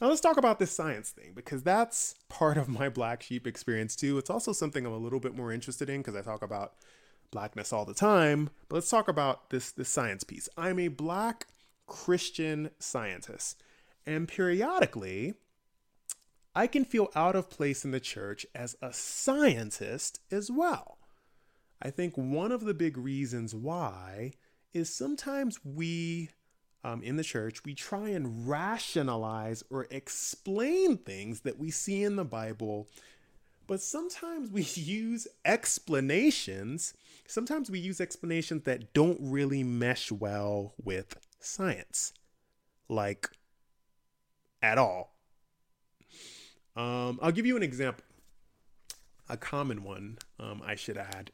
now 0.00 0.08
let's 0.08 0.20
talk 0.20 0.36
about 0.36 0.58
this 0.58 0.70
science 0.70 1.10
thing 1.10 1.32
because 1.34 1.62
that's 1.62 2.14
part 2.28 2.56
of 2.56 2.68
my 2.68 2.88
black 2.88 3.22
sheep 3.22 3.46
experience 3.46 3.96
too. 3.96 4.18
It's 4.18 4.30
also 4.30 4.52
something 4.52 4.86
I'm 4.86 4.92
a 4.92 4.98
little 4.98 5.20
bit 5.20 5.36
more 5.36 5.52
interested 5.52 5.88
in 5.88 6.00
because 6.00 6.16
I 6.16 6.22
talk 6.22 6.42
about 6.42 6.74
blackness 7.30 7.72
all 7.72 7.84
the 7.84 7.94
time. 7.94 8.50
But 8.68 8.76
let's 8.76 8.90
talk 8.90 9.08
about 9.08 9.50
this 9.50 9.72
this 9.72 9.88
science 9.88 10.24
piece. 10.24 10.48
I'm 10.56 10.78
a 10.78 10.88
black 10.88 11.46
Christian 11.86 12.70
scientist, 12.78 13.62
And 14.06 14.26
periodically, 14.26 15.34
I 16.54 16.66
can 16.66 16.84
feel 16.84 17.10
out 17.14 17.36
of 17.36 17.50
place 17.50 17.84
in 17.84 17.90
the 17.90 18.00
church 18.00 18.46
as 18.54 18.76
a 18.80 18.92
scientist 18.92 20.20
as 20.30 20.50
well. 20.50 20.98
I 21.80 21.90
think 21.90 22.16
one 22.16 22.52
of 22.52 22.64
the 22.64 22.74
big 22.74 22.96
reasons 22.96 23.54
why 23.54 24.32
is 24.72 24.94
sometimes 24.94 25.58
we 25.64 26.30
um, 26.84 27.02
in 27.02 27.16
the 27.16 27.24
church, 27.24 27.64
we 27.64 27.74
try 27.74 28.08
and 28.08 28.48
rationalize 28.48 29.62
or 29.70 29.86
explain 29.90 30.96
things 30.96 31.40
that 31.40 31.58
we 31.58 31.70
see 31.70 32.02
in 32.02 32.16
the 32.16 32.24
Bible, 32.24 32.88
but 33.66 33.80
sometimes 33.80 34.50
we 34.50 34.62
use 34.74 35.28
explanations. 35.44 36.94
Sometimes 37.26 37.70
we 37.70 37.78
use 37.78 38.00
explanations 38.00 38.64
that 38.64 38.92
don't 38.92 39.18
really 39.20 39.62
mesh 39.62 40.10
well 40.10 40.74
with 40.82 41.16
science. 41.38 42.12
Like, 42.88 43.28
at 44.62 44.78
all. 44.78 45.14
Um, 46.76 47.18
I'll 47.20 47.32
give 47.32 47.46
you 47.46 47.56
an 47.56 47.62
example. 47.62 48.04
A 49.28 49.36
common 49.36 49.82
one, 49.82 50.18
um, 50.38 50.62
I 50.64 50.74
should 50.74 50.96
add. 50.96 51.30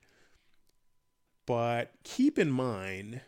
But 1.46 1.92
keep 2.04 2.38
in 2.38 2.50
mind, 2.50 3.20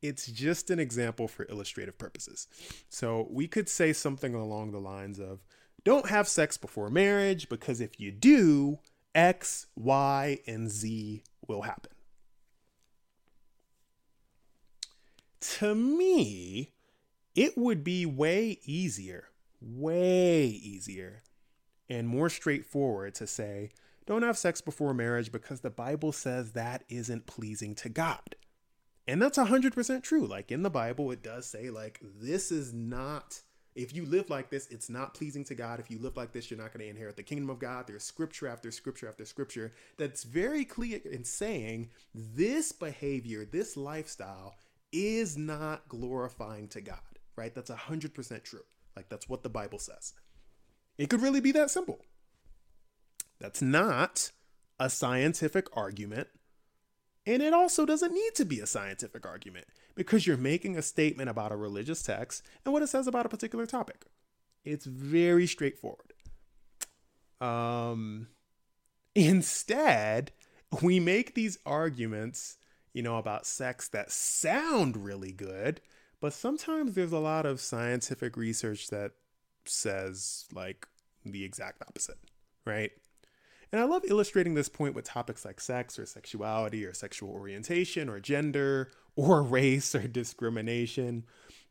It's 0.00 0.26
just 0.26 0.70
an 0.70 0.78
example 0.78 1.28
for 1.28 1.46
illustrative 1.48 1.98
purposes. 1.98 2.46
So 2.88 3.26
we 3.30 3.48
could 3.48 3.68
say 3.68 3.92
something 3.92 4.34
along 4.34 4.70
the 4.70 4.80
lines 4.80 5.18
of 5.18 5.40
don't 5.84 6.08
have 6.08 6.28
sex 6.28 6.56
before 6.56 6.90
marriage 6.90 7.48
because 7.48 7.80
if 7.80 7.98
you 7.98 8.12
do, 8.12 8.78
X, 9.14 9.66
Y, 9.74 10.38
and 10.46 10.70
Z 10.70 11.22
will 11.46 11.62
happen. 11.62 11.92
To 15.40 15.74
me, 15.74 16.72
it 17.34 17.56
would 17.56 17.84
be 17.84 18.04
way 18.04 18.58
easier, 18.64 19.28
way 19.60 20.46
easier, 20.46 21.22
and 21.88 22.08
more 22.08 22.28
straightforward 22.28 23.14
to 23.14 23.26
say, 23.26 23.70
don't 24.06 24.22
have 24.22 24.38
sex 24.38 24.60
before 24.60 24.94
marriage 24.94 25.30
because 25.30 25.60
the 25.60 25.70
Bible 25.70 26.12
says 26.12 26.52
that 26.52 26.84
isn't 26.88 27.26
pleasing 27.26 27.74
to 27.76 27.88
God. 27.88 28.36
And 29.08 29.22
that's 29.22 29.38
100% 29.38 30.02
true. 30.02 30.26
Like 30.26 30.52
in 30.52 30.62
the 30.62 30.70
Bible, 30.70 31.10
it 31.10 31.22
does 31.22 31.46
say, 31.46 31.70
like, 31.70 31.98
this 32.20 32.52
is 32.52 32.74
not, 32.74 33.40
if 33.74 33.96
you 33.96 34.04
live 34.04 34.28
like 34.28 34.50
this, 34.50 34.68
it's 34.70 34.90
not 34.90 35.14
pleasing 35.14 35.44
to 35.44 35.54
God. 35.54 35.80
If 35.80 35.90
you 35.90 35.98
live 35.98 36.18
like 36.18 36.32
this, 36.32 36.50
you're 36.50 36.60
not 36.60 36.74
going 36.74 36.84
to 36.84 36.90
inherit 36.90 37.16
the 37.16 37.22
kingdom 37.22 37.48
of 37.48 37.58
God. 37.58 37.86
There's 37.86 38.04
scripture 38.04 38.46
after 38.46 38.70
scripture 38.70 39.08
after 39.08 39.24
scripture 39.24 39.72
that's 39.96 40.24
very 40.24 40.66
clear 40.66 41.00
in 41.10 41.24
saying 41.24 41.88
this 42.14 42.70
behavior, 42.70 43.46
this 43.46 43.78
lifestyle 43.78 44.56
is 44.92 45.38
not 45.38 45.88
glorifying 45.88 46.68
to 46.68 46.82
God, 46.82 46.98
right? 47.34 47.54
That's 47.54 47.70
100% 47.70 48.42
true. 48.44 48.64
Like, 48.94 49.08
that's 49.08 49.28
what 49.28 49.42
the 49.42 49.48
Bible 49.48 49.78
says. 49.78 50.12
It 50.98 51.08
could 51.08 51.22
really 51.22 51.40
be 51.40 51.52
that 51.52 51.70
simple. 51.70 52.04
That's 53.40 53.62
not 53.62 54.32
a 54.78 54.90
scientific 54.90 55.68
argument. 55.74 56.28
And 57.28 57.42
it 57.42 57.52
also 57.52 57.84
doesn't 57.84 58.14
need 58.14 58.34
to 58.36 58.46
be 58.46 58.58
a 58.60 58.66
scientific 58.66 59.26
argument 59.26 59.66
because 59.94 60.26
you're 60.26 60.38
making 60.38 60.78
a 60.78 60.82
statement 60.82 61.28
about 61.28 61.52
a 61.52 61.56
religious 61.56 62.02
text 62.02 62.42
and 62.64 62.72
what 62.72 62.82
it 62.82 62.86
says 62.86 63.06
about 63.06 63.26
a 63.26 63.28
particular 63.28 63.66
topic. 63.66 64.06
It's 64.64 64.86
very 64.86 65.46
straightforward. 65.46 66.14
Um, 67.38 68.28
instead, 69.14 70.32
we 70.80 71.00
make 71.00 71.34
these 71.34 71.58
arguments, 71.66 72.56
you 72.94 73.02
know, 73.02 73.18
about 73.18 73.44
sex 73.44 73.88
that 73.88 74.10
sound 74.10 74.96
really 74.96 75.32
good, 75.32 75.82
but 76.22 76.32
sometimes 76.32 76.94
there's 76.94 77.12
a 77.12 77.18
lot 77.18 77.44
of 77.44 77.60
scientific 77.60 78.38
research 78.38 78.88
that 78.88 79.12
says 79.66 80.46
like 80.54 80.88
the 81.26 81.44
exact 81.44 81.82
opposite, 81.82 82.18
right? 82.64 82.92
And 83.70 83.80
I 83.80 83.84
love 83.84 84.02
illustrating 84.06 84.54
this 84.54 84.68
point 84.68 84.94
with 84.94 85.04
topics 85.04 85.44
like 85.44 85.60
sex 85.60 85.98
or 85.98 86.06
sexuality 86.06 86.86
or 86.86 86.94
sexual 86.94 87.30
orientation 87.30 88.08
or 88.08 88.18
gender 88.18 88.90
or 89.14 89.42
race 89.42 89.94
or 89.94 90.08
discrimination, 90.08 91.24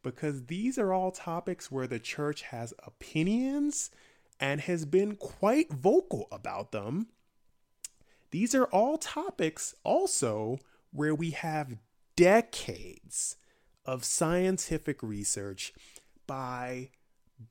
because 0.04 0.46
these 0.46 0.78
are 0.78 0.94
all 0.94 1.12
topics 1.12 1.72
where 1.72 1.88
the 1.88 2.00
church 2.00 2.44
has 2.44 2.74
opinions 2.86 3.90
and 4.40 4.62
has 4.62 4.86
been 4.86 5.16
quite 5.16 5.72
vocal 5.72 6.28
about 6.32 6.72
them. 6.72 7.08
These 8.30 8.54
are 8.54 8.66
all 8.66 8.98
topics 8.98 9.74
also 9.84 10.60
where 10.92 11.16
we 11.16 11.32
have 11.32 11.78
decades 12.16 13.38
of 13.86 14.04
scientific 14.04 15.02
research 15.02 15.74
by 16.28 16.90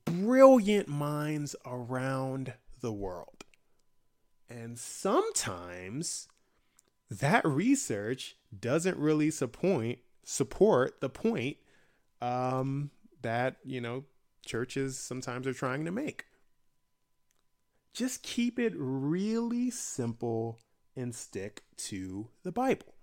brilliant 0.05 0.87
minds 0.87 1.57
around 1.65 2.53
the 2.81 2.93
world. 2.93 3.46
And 4.49 4.79
sometimes 4.79 6.29
that 7.11 7.45
research 7.45 8.37
doesn't 8.59 8.97
really 8.97 9.31
support 9.31 9.99
support 10.25 11.01
the 11.01 11.09
point 11.09 11.57
um, 12.21 12.91
that 13.23 13.57
you 13.65 13.81
know 13.81 14.05
churches 14.45 14.99
sometimes 14.99 15.47
are 15.47 15.53
trying 15.53 15.85
to 15.85 15.91
make. 15.91 16.27
Just 17.93 18.23
keep 18.23 18.59
it 18.59 18.75
really 18.77 19.71
simple 19.71 20.59
and 20.95 21.15
stick 21.15 21.63
to 21.77 22.29
the 22.43 22.53
Bible. 22.53 22.95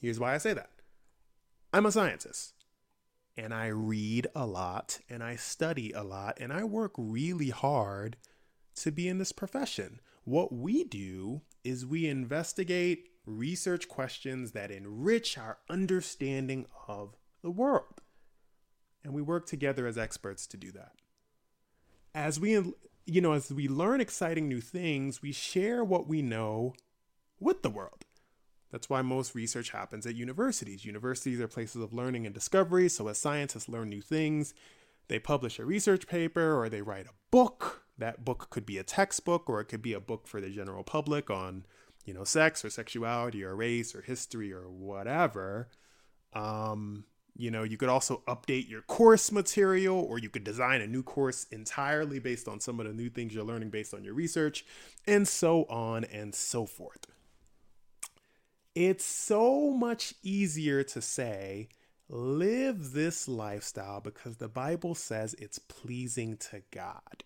Here's 0.00 0.20
why 0.20 0.34
I 0.34 0.38
say 0.38 0.52
that. 0.52 0.70
I'm 1.72 1.86
a 1.86 1.92
scientist 1.92 2.54
and 3.36 3.54
I 3.54 3.68
read 3.68 4.26
a 4.34 4.46
lot 4.46 5.00
and 5.08 5.22
I 5.22 5.36
study 5.36 5.92
a 5.92 6.02
lot 6.02 6.38
and 6.40 6.52
I 6.52 6.64
work 6.64 6.92
really 6.98 7.50
hard 7.50 8.16
to 8.76 8.90
be 8.90 9.08
in 9.08 9.18
this 9.18 9.32
profession. 9.32 10.00
What 10.24 10.52
we 10.52 10.84
do 10.84 11.42
is 11.64 11.86
we 11.86 12.06
investigate 12.06 13.08
research 13.26 13.88
questions 13.88 14.52
that 14.52 14.70
enrich 14.70 15.38
our 15.38 15.58
understanding 15.68 16.66
of 16.88 17.16
the 17.42 17.50
world. 17.50 18.00
And 19.04 19.12
we 19.12 19.22
work 19.22 19.46
together 19.46 19.86
as 19.86 19.98
experts 19.98 20.46
to 20.48 20.56
do 20.56 20.70
that. 20.72 20.92
As 22.14 22.38
we 22.38 22.74
you 23.04 23.20
know, 23.20 23.32
as 23.32 23.52
we 23.52 23.68
learn 23.68 24.00
exciting 24.00 24.48
new 24.48 24.60
things, 24.60 25.22
we 25.22 25.32
share 25.32 25.82
what 25.82 26.06
we 26.06 26.22
know 26.22 26.74
with 27.40 27.62
the 27.62 27.70
world. 27.70 28.04
That's 28.70 28.88
why 28.88 29.02
most 29.02 29.34
research 29.34 29.70
happens 29.70 30.06
at 30.06 30.14
universities. 30.14 30.84
Universities 30.84 31.40
are 31.40 31.48
places 31.48 31.82
of 31.82 31.92
learning 31.92 32.24
and 32.24 32.34
discovery. 32.34 32.88
So, 32.88 33.08
as 33.08 33.18
scientists 33.18 33.68
learn 33.68 33.90
new 33.90 34.00
things, 34.00 34.54
they 35.08 35.18
publish 35.18 35.58
a 35.58 35.64
research 35.64 36.06
paper 36.06 36.58
or 36.58 36.68
they 36.68 36.80
write 36.80 37.06
a 37.06 37.10
book 37.32 37.82
that 37.98 38.24
book 38.24 38.48
could 38.50 38.66
be 38.66 38.78
a 38.78 38.84
textbook 38.84 39.48
or 39.48 39.60
it 39.60 39.64
could 39.64 39.82
be 39.82 39.92
a 39.92 40.00
book 40.00 40.28
for 40.28 40.40
the 40.40 40.50
general 40.50 40.84
public 40.84 41.30
on, 41.30 41.64
you 42.04 42.14
know, 42.14 42.24
sex 42.24 42.64
or 42.64 42.70
sexuality 42.70 43.42
or 43.42 43.56
race 43.56 43.94
or 43.94 44.02
history 44.02 44.52
or 44.52 44.68
whatever. 44.68 45.68
Um, 46.32 47.04
you 47.36 47.50
know, 47.50 47.62
you 47.62 47.76
could 47.76 47.88
also 47.88 48.22
update 48.28 48.68
your 48.68 48.82
course 48.82 49.32
material 49.32 49.98
or 49.98 50.18
you 50.18 50.28
could 50.28 50.44
design 50.44 50.80
a 50.80 50.86
new 50.86 51.02
course 51.02 51.46
entirely 51.50 52.18
based 52.18 52.46
on 52.46 52.60
some 52.60 52.78
of 52.78 52.86
the 52.86 52.92
new 52.92 53.08
things 53.08 53.34
you're 53.34 53.44
learning 53.44 53.70
based 53.70 53.94
on 53.94 54.04
your 54.04 54.14
research, 54.14 54.64
and 55.06 55.26
so 55.26 55.64
on 55.64 56.04
and 56.04 56.34
so 56.34 56.66
forth. 56.66 57.06
It's 58.74 59.04
so 59.04 59.70
much 59.70 60.14
easier 60.22 60.82
to 60.82 61.00
say, 61.00 61.68
live 62.12 62.92
this 62.92 63.26
lifestyle 63.26 64.00
because 64.00 64.36
the 64.36 64.48
Bible 64.48 64.94
says 64.94 65.34
it's 65.38 65.58
pleasing 65.58 66.36
to 66.36 66.62
God 66.70 67.24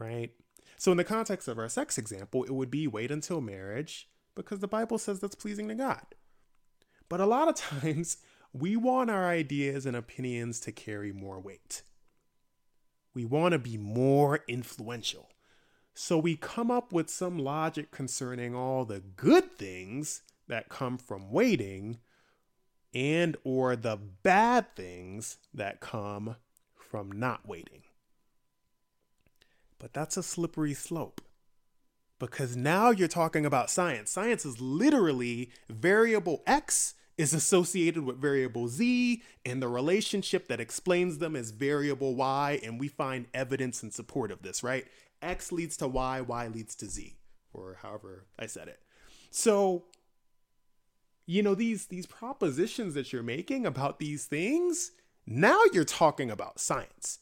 right? 0.00 0.30
So, 0.76 0.90
in 0.90 0.96
the 0.96 1.04
context 1.04 1.46
of 1.46 1.58
our 1.58 1.68
sex 1.68 1.98
example, 1.98 2.42
it 2.44 2.52
would 2.52 2.70
be 2.70 2.88
wait 2.88 3.10
until 3.10 3.40
marriage 3.40 4.08
because 4.34 4.60
the 4.60 4.68
Bible 4.68 4.98
says 4.98 5.20
that's 5.20 5.34
pleasing 5.34 5.68
to 5.68 5.74
God. 5.74 6.06
But 7.08 7.20
a 7.20 7.26
lot 7.26 7.48
of 7.48 7.54
times, 7.82 8.16
we 8.52 8.76
want 8.76 9.10
our 9.10 9.28
ideas 9.28 9.86
and 9.86 9.94
opinions 9.94 10.58
to 10.60 10.72
carry 10.72 11.12
more 11.12 11.38
weight. 11.38 11.82
We 13.14 13.24
want 13.24 13.52
to 13.52 13.58
be 13.58 13.76
more 13.76 14.40
influential. 14.48 15.28
So 15.92 16.16
we 16.16 16.36
come 16.36 16.70
up 16.70 16.92
with 16.92 17.10
some 17.10 17.38
logic 17.38 17.90
concerning 17.90 18.54
all 18.54 18.84
the 18.84 19.00
good 19.00 19.58
things 19.58 20.22
that 20.48 20.68
come 20.68 20.96
from 20.96 21.30
waiting 21.30 21.98
and 22.94 23.36
or 23.44 23.76
the 23.76 23.96
bad 23.96 24.74
things 24.74 25.38
that 25.54 25.80
come 25.80 26.36
from 26.74 27.12
not 27.12 27.46
waiting. 27.46 27.82
But 29.78 29.92
that's 29.92 30.16
a 30.16 30.22
slippery 30.22 30.74
slope 30.74 31.20
because 32.18 32.56
now 32.56 32.90
you're 32.90 33.08
talking 33.08 33.46
about 33.46 33.70
science. 33.70 34.10
Science 34.10 34.44
is 34.44 34.60
literally 34.60 35.50
variable 35.68 36.42
X 36.46 36.94
is 37.20 37.34
associated 37.34 38.02
with 38.02 38.16
variable 38.16 38.66
Z, 38.66 39.22
and 39.44 39.60
the 39.60 39.68
relationship 39.68 40.48
that 40.48 40.58
explains 40.58 41.18
them 41.18 41.36
is 41.36 41.50
variable 41.50 42.14
Y, 42.14 42.58
and 42.62 42.80
we 42.80 42.88
find 42.88 43.26
evidence 43.34 43.82
in 43.82 43.90
support 43.90 44.30
of 44.30 44.40
this, 44.40 44.62
right? 44.62 44.86
X 45.20 45.52
leads 45.52 45.76
to 45.78 45.88
Y, 45.88 46.22
Y 46.22 46.46
leads 46.48 46.74
to 46.76 46.86
Z, 46.86 47.16
or 47.52 47.78
however 47.82 48.24
I 48.38 48.46
said 48.46 48.68
it. 48.68 48.80
So, 49.30 49.84
you 51.30 51.44
know, 51.44 51.54
these 51.54 51.86
these 51.86 52.06
propositions 52.06 52.94
that 52.94 53.12
you're 53.12 53.22
making 53.22 53.64
about 53.64 54.00
these 54.00 54.24
things, 54.24 54.90
now 55.24 55.60
you're 55.72 55.84
talking 55.84 56.28
about 56.28 56.58
science. 56.58 57.20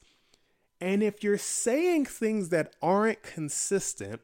And 0.81 1.03
if 1.03 1.23
you're 1.23 1.37
saying 1.37 2.07
things 2.07 2.49
that 2.49 2.75
aren't 2.81 3.23
consistent 3.23 4.23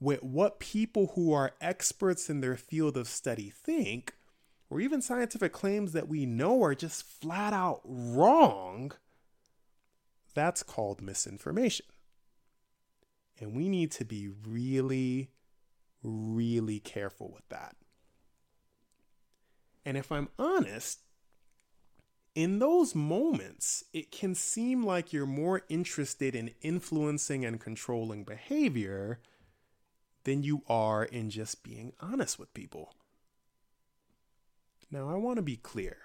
with 0.00 0.22
what 0.22 0.60
people 0.60 1.12
who 1.14 1.34
are 1.34 1.52
experts 1.60 2.30
in 2.30 2.40
their 2.40 2.56
field 2.56 2.96
of 2.96 3.06
study 3.06 3.50
think, 3.50 4.14
or 4.70 4.80
even 4.80 5.02
scientific 5.02 5.52
claims 5.52 5.92
that 5.92 6.08
we 6.08 6.24
know 6.24 6.62
are 6.62 6.74
just 6.74 7.02
flat 7.02 7.52
out 7.52 7.82
wrong, 7.84 8.92
that's 10.32 10.62
called 10.62 11.02
misinformation. 11.02 11.84
And 13.38 13.54
we 13.54 13.68
need 13.68 13.90
to 13.92 14.06
be 14.06 14.30
really, 14.46 15.32
really 16.02 16.80
careful 16.80 17.30
with 17.30 17.46
that. 17.50 17.76
And 19.84 19.96
if 19.96 20.12
I'm 20.12 20.28
honest, 20.38 21.00
in 22.34 22.58
those 22.58 22.94
moments, 22.94 23.84
it 23.92 24.12
can 24.12 24.34
seem 24.34 24.84
like 24.84 25.12
you're 25.12 25.26
more 25.26 25.62
interested 25.68 26.34
in 26.34 26.54
influencing 26.60 27.44
and 27.44 27.60
controlling 27.60 28.24
behavior 28.24 29.20
than 30.24 30.42
you 30.42 30.62
are 30.68 31.04
in 31.04 31.30
just 31.30 31.64
being 31.64 31.92
honest 32.00 32.38
with 32.38 32.54
people. 32.54 32.94
Now, 34.90 35.08
I 35.08 35.14
want 35.14 35.36
to 35.36 35.42
be 35.42 35.56
clear. 35.56 35.96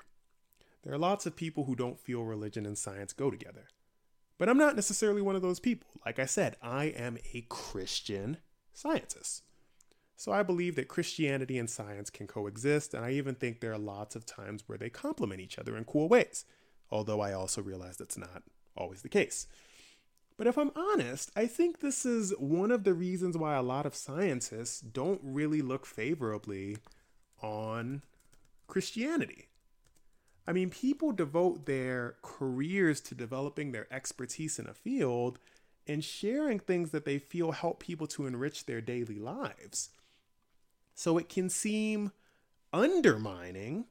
There 0.83 0.93
are 0.93 0.97
lots 0.97 1.25
of 1.25 1.35
people 1.35 1.65
who 1.65 1.75
don't 1.75 1.99
feel 1.99 2.23
religion 2.23 2.65
and 2.65 2.77
science 2.77 3.13
go 3.13 3.31
together. 3.31 3.67
But 4.37 4.49
I'm 4.49 4.57
not 4.57 4.75
necessarily 4.75 5.21
one 5.21 5.35
of 5.35 5.41
those 5.41 5.59
people. 5.59 5.87
Like 6.05 6.19
I 6.19 6.25
said, 6.25 6.57
I 6.61 6.85
am 6.85 7.17
a 7.33 7.45
Christian 7.49 8.37
scientist. 8.73 9.43
So 10.15 10.31
I 10.31 10.43
believe 10.43 10.75
that 10.75 10.87
Christianity 10.87 11.57
and 11.57 11.69
science 11.69 12.09
can 12.09 12.27
coexist, 12.27 12.93
and 12.93 13.03
I 13.03 13.11
even 13.11 13.35
think 13.35 13.59
there 13.59 13.73
are 13.73 13.79
lots 13.79 14.15
of 14.15 14.25
times 14.25 14.63
where 14.67 14.77
they 14.77 14.89
complement 14.89 15.41
each 15.41 15.57
other 15.57 15.75
in 15.75 15.85
cool 15.85 16.07
ways, 16.07 16.45
although 16.91 17.19
I 17.19 17.33
also 17.33 17.61
realize 17.61 17.97
that's 17.97 18.17
not 18.17 18.43
always 18.77 19.01
the 19.01 19.09
case. 19.09 19.47
But 20.37 20.47
if 20.47 20.57
I'm 20.57 20.71
honest, 20.75 21.31
I 21.35 21.45
think 21.45 21.79
this 21.79 22.05
is 22.05 22.33
one 22.39 22.71
of 22.71 22.83
the 22.83 22.93
reasons 22.93 23.37
why 23.37 23.55
a 23.55 23.61
lot 23.61 23.85
of 23.85 23.95
scientists 23.95 24.81
don't 24.81 25.21
really 25.23 25.61
look 25.61 25.85
favorably 25.85 26.77
on 27.41 28.01
Christianity. 28.67 29.47
I 30.47 30.53
mean, 30.53 30.69
people 30.69 31.11
devote 31.11 31.65
their 31.65 32.15
careers 32.21 32.99
to 33.01 33.15
developing 33.15 33.71
their 33.71 33.87
expertise 33.93 34.59
in 34.59 34.67
a 34.67 34.73
field 34.73 35.39
and 35.87 36.03
sharing 36.03 36.59
things 36.59 36.91
that 36.91 37.05
they 37.05 37.19
feel 37.19 37.51
help 37.51 37.79
people 37.79 38.07
to 38.07 38.25
enrich 38.25 38.65
their 38.65 38.81
daily 38.81 39.19
lives. 39.19 39.89
So 40.95 41.17
it 41.17 41.29
can 41.29 41.49
seem 41.49 42.11
undermining 42.71 43.85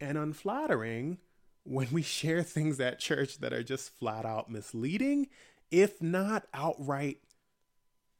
and 0.00 0.16
unflattering 0.16 1.18
when 1.64 1.88
we 1.90 2.02
share 2.02 2.42
things 2.42 2.80
at 2.80 2.98
church 2.98 3.38
that 3.38 3.52
are 3.52 3.62
just 3.62 3.90
flat 3.98 4.24
out 4.24 4.50
misleading, 4.50 5.28
if 5.70 6.00
not 6.00 6.46
outright 6.54 7.18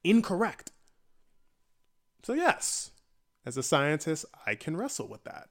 incorrect. 0.04 0.72
So, 2.22 2.34
yes, 2.34 2.90
as 3.46 3.56
a 3.56 3.62
scientist, 3.62 4.26
I 4.46 4.54
can 4.54 4.76
wrestle 4.76 5.08
with 5.08 5.24
that. 5.24 5.48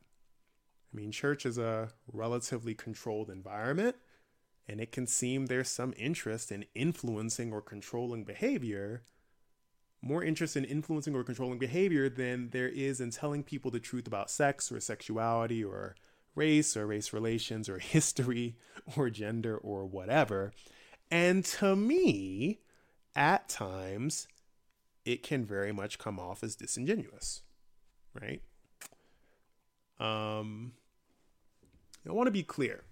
I 0.94 0.96
mean, 0.96 1.12
church 1.12 1.46
is 1.46 1.58
a 1.58 1.90
relatively 2.12 2.76
controlled 2.76 3.30
environment, 3.30 3.96
and 4.68 4.80
it 4.80 4.92
can 4.92 5.08
seem 5.08 5.46
there's 5.46 5.70
some 5.70 5.94
interest 5.98 6.52
in 6.52 6.66
influencing 6.76 7.52
or 7.52 7.62
controlling 7.62 8.24
behavior, 8.24 9.04
more 10.02 10.24
interest 10.24 10.56
in 10.56 10.64
influencing 10.64 11.16
or 11.16 11.24
controlling 11.24 11.60
behavior 11.60 12.10
than 12.10 12.50
there 12.50 12.70
is 12.70 13.02
in 13.02 13.12
telling 13.12 13.44
people 13.44 13.72
the 13.72 13.80
truth 13.80 14.08
about 14.08 14.30
sex 14.30 14.72
or 14.72 14.80
sexuality 14.80 15.64
or 15.64 15.96
race 16.36 16.78
or 16.78 16.86
race 16.88 17.12
relations 17.14 17.68
or 17.68 17.80
history 17.80 18.56
or 18.96 19.10
gender 19.10 19.58
or 19.58 19.86
whatever. 19.86 20.54
And 21.10 21.44
to 21.46 21.76
me, 21.76 22.60
at 23.16 23.50
times, 23.50 24.28
it 25.06 25.24
can 25.24 25.46
very 25.46 25.72
much 25.72 25.98
come 25.98 26.20
off 26.20 26.44
as 26.44 26.56
disingenuous, 26.56 27.42
right? 28.14 28.42
Um, 30.00 30.74
I 32.08 32.12
want 32.12 32.28
to 32.28 32.32
be 32.32 32.44
clear. 32.44 32.84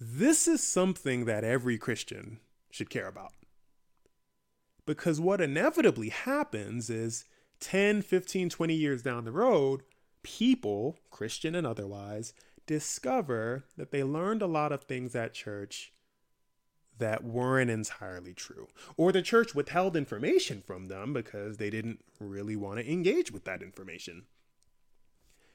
This 0.00 0.48
is 0.48 0.62
something 0.62 1.26
that 1.26 1.44
every 1.44 1.78
Christian 1.78 2.40
should 2.70 2.90
care 2.90 3.06
about. 3.06 3.32
Because 4.86 5.20
what 5.20 5.40
inevitably 5.40 6.08
happens 6.08 6.90
is 6.90 7.24
10, 7.60 8.02
15, 8.02 8.48
20 8.48 8.74
years 8.74 9.02
down 9.02 9.24
the 9.24 9.32
road, 9.32 9.82
people, 10.22 10.98
Christian 11.10 11.54
and 11.54 11.66
otherwise, 11.66 12.34
discover 12.66 13.64
that 13.76 13.90
they 13.90 14.02
learned 14.02 14.42
a 14.42 14.46
lot 14.46 14.72
of 14.72 14.84
things 14.84 15.14
at 15.14 15.34
church 15.34 15.92
that 16.98 17.24
weren't 17.24 17.70
entirely 17.70 18.34
true. 18.34 18.68
Or 18.96 19.12
the 19.12 19.22
church 19.22 19.54
withheld 19.54 19.96
information 19.96 20.60
from 20.60 20.88
them 20.88 21.12
because 21.12 21.56
they 21.56 21.70
didn't 21.70 22.00
really 22.20 22.56
want 22.56 22.78
to 22.78 22.90
engage 22.90 23.32
with 23.32 23.44
that 23.44 23.62
information. 23.62 24.24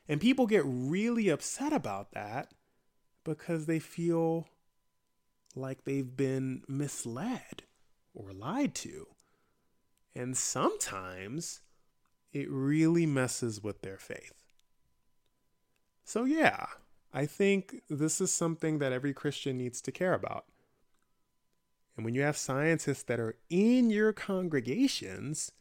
And 0.08 0.22
people 0.22 0.48
get 0.48 0.64
really 0.66 1.30
upset 1.30 1.74
about 1.74 2.12
that 2.14 2.54
because 3.24 3.66
they 3.66 3.80
feel 3.80 4.48
like 5.56 5.84
they've 5.84 6.16
been 6.16 6.64
misled 6.68 7.64
or 8.14 8.32
lied 8.32 8.74
to. 8.76 9.08
And 10.18 10.36
sometimes 10.36 11.62
it 12.34 12.50
really 12.50 13.06
messes 13.06 13.62
with 13.62 13.84
their 13.84 14.00
faith. 14.00 14.46
So, 16.04 16.24
yeah, 16.24 16.66
I 17.14 17.28
think 17.28 17.84
this 17.88 18.20
is 18.20 18.32
something 18.32 18.80
that 18.80 18.92
every 18.92 19.14
Christian 19.14 19.60
needs 19.60 19.80
to 19.82 19.92
care 19.92 20.16
about. 20.16 20.46
And 21.96 22.04
when 22.04 22.16
you 22.16 22.24
have 22.24 22.36
scientists 22.36 23.04
that 23.04 23.20
are 23.20 23.36
in 23.52 23.92
your 23.92 24.12
congregations, 24.12 25.52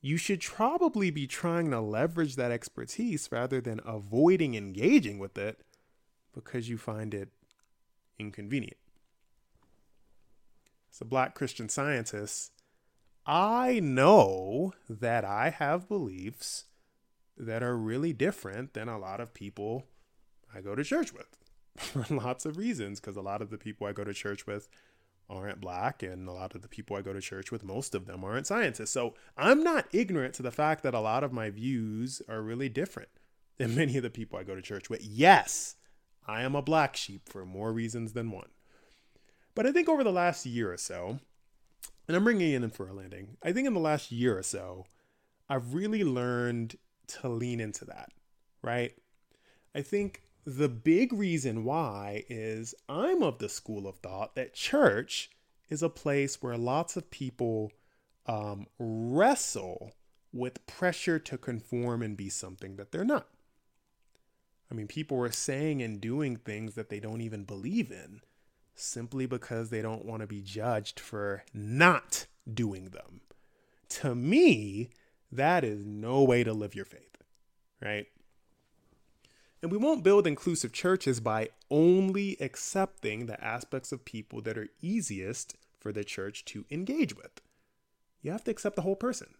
you 0.00 0.16
should 0.16 0.40
probably 0.40 1.10
be 1.10 1.26
trying 1.26 1.70
to 1.70 1.80
leverage 1.80 2.36
that 2.36 2.50
expertise 2.50 3.28
rather 3.30 3.60
than 3.60 3.82
avoiding 3.84 4.54
engaging 4.54 5.18
with 5.18 5.36
it 5.36 5.60
because 6.32 6.70
you 6.70 6.78
find 6.78 7.12
it 7.12 7.28
inconvenient. 8.18 8.78
As 10.90 11.02
a 11.02 11.04
black 11.04 11.34
Christian 11.34 11.68
scientist, 11.68 12.52
I 13.32 13.78
know 13.78 14.72
that 14.88 15.24
I 15.24 15.50
have 15.50 15.86
beliefs 15.86 16.64
that 17.36 17.62
are 17.62 17.76
really 17.76 18.12
different 18.12 18.74
than 18.74 18.88
a 18.88 18.98
lot 18.98 19.20
of 19.20 19.34
people 19.34 19.86
I 20.52 20.60
go 20.60 20.74
to 20.74 20.82
church 20.82 21.12
with 21.12 21.38
for 21.76 22.04
lots 22.12 22.44
of 22.44 22.56
reasons. 22.56 22.98
Because 22.98 23.16
a 23.16 23.22
lot 23.22 23.40
of 23.40 23.50
the 23.50 23.56
people 23.56 23.86
I 23.86 23.92
go 23.92 24.02
to 24.02 24.12
church 24.12 24.48
with 24.48 24.68
aren't 25.28 25.60
black, 25.60 26.02
and 26.02 26.26
a 26.26 26.32
lot 26.32 26.56
of 26.56 26.62
the 26.62 26.68
people 26.68 26.96
I 26.96 27.02
go 27.02 27.12
to 27.12 27.20
church 27.20 27.52
with, 27.52 27.62
most 27.62 27.94
of 27.94 28.06
them 28.06 28.24
aren't 28.24 28.48
scientists. 28.48 28.90
So 28.90 29.14
I'm 29.36 29.62
not 29.62 29.86
ignorant 29.92 30.34
to 30.34 30.42
the 30.42 30.50
fact 30.50 30.82
that 30.82 30.92
a 30.92 30.98
lot 30.98 31.22
of 31.22 31.32
my 31.32 31.50
views 31.50 32.20
are 32.28 32.42
really 32.42 32.68
different 32.68 33.10
than 33.58 33.74
many 33.76 33.96
of 33.96 34.02
the 34.02 34.10
people 34.10 34.40
I 34.40 34.42
go 34.42 34.56
to 34.56 34.62
church 34.62 34.90
with. 34.90 35.04
Yes, 35.04 35.76
I 36.26 36.42
am 36.42 36.56
a 36.56 36.62
black 36.62 36.96
sheep 36.96 37.28
for 37.28 37.46
more 37.46 37.72
reasons 37.72 38.12
than 38.12 38.32
one. 38.32 38.48
But 39.54 39.66
I 39.66 39.72
think 39.72 39.88
over 39.88 40.02
the 40.02 40.10
last 40.10 40.46
year 40.46 40.72
or 40.72 40.76
so, 40.76 41.20
and 42.10 42.16
I'm 42.16 42.24
bringing 42.24 42.50
it 42.50 42.64
in 42.64 42.70
for 42.70 42.88
a 42.88 42.92
landing, 42.92 43.36
I 43.40 43.52
think 43.52 43.68
in 43.68 43.74
the 43.74 43.78
last 43.78 44.10
year 44.10 44.36
or 44.36 44.42
so, 44.42 44.84
I've 45.48 45.74
really 45.74 46.02
learned 46.02 46.76
to 47.06 47.28
lean 47.28 47.60
into 47.60 47.84
that, 47.84 48.10
right? 48.62 48.92
I 49.76 49.82
think 49.82 50.24
the 50.44 50.68
big 50.68 51.12
reason 51.12 51.62
why 51.62 52.24
is 52.28 52.74
I'm 52.88 53.22
of 53.22 53.38
the 53.38 53.48
school 53.48 53.86
of 53.86 53.98
thought 53.98 54.34
that 54.34 54.54
church 54.54 55.30
is 55.68 55.84
a 55.84 55.88
place 55.88 56.42
where 56.42 56.56
lots 56.56 56.96
of 56.96 57.12
people 57.12 57.70
um, 58.26 58.66
wrestle 58.80 59.92
with 60.32 60.66
pressure 60.66 61.20
to 61.20 61.38
conform 61.38 62.02
and 62.02 62.16
be 62.16 62.28
something 62.28 62.74
that 62.74 62.90
they're 62.90 63.04
not. 63.04 63.28
I 64.68 64.74
mean, 64.74 64.88
people 64.88 65.22
are 65.22 65.30
saying 65.30 65.80
and 65.80 66.00
doing 66.00 66.34
things 66.34 66.74
that 66.74 66.88
they 66.88 66.98
don't 66.98 67.20
even 67.20 67.44
believe 67.44 67.92
in 67.92 68.22
simply 68.80 69.26
because 69.26 69.70
they 69.70 69.82
don't 69.82 70.04
want 70.04 70.20
to 70.20 70.26
be 70.26 70.42
judged 70.42 70.98
for 70.98 71.44
not 71.52 72.26
doing 72.52 72.86
them. 72.86 73.20
To 73.90 74.14
me, 74.14 74.90
that 75.30 75.64
is 75.64 75.84
no 75.84 76.22
way 76.22 76.44
to 76.44 76.52
live 76.52 76.74
your 76.74 76.84
faith, 76.84 77.18
right? 77.80 78.06
And 79.62 79.70
we 79.70 79.78
won't 79.78 80.02
build 80.02 80.26
inclusive 80.26 80.72
churches 80.72 81.20
by 81.20 81.50
only 81.70 82.36
accepting 82.40 83.26
the 83.26 83.42
aspects 83.44 83.92
of 83.92 84.04
people 84.04 84.40
that 84.42 84.56
are 84.56 84.68
easiest 84.80 85.56
for 85.78 85.92
the 85.92 86.04
church 86.04 86.44
to 86.46 86.64
engage 86.70 87.16
with. 87.16 87.40
You 88.22 88.32
have 88.32 88.44
to 88.44 88.50
accept 88.50 88.76
the 88.76 88.82
whole 88.82 88.96
person. 88.96 89.34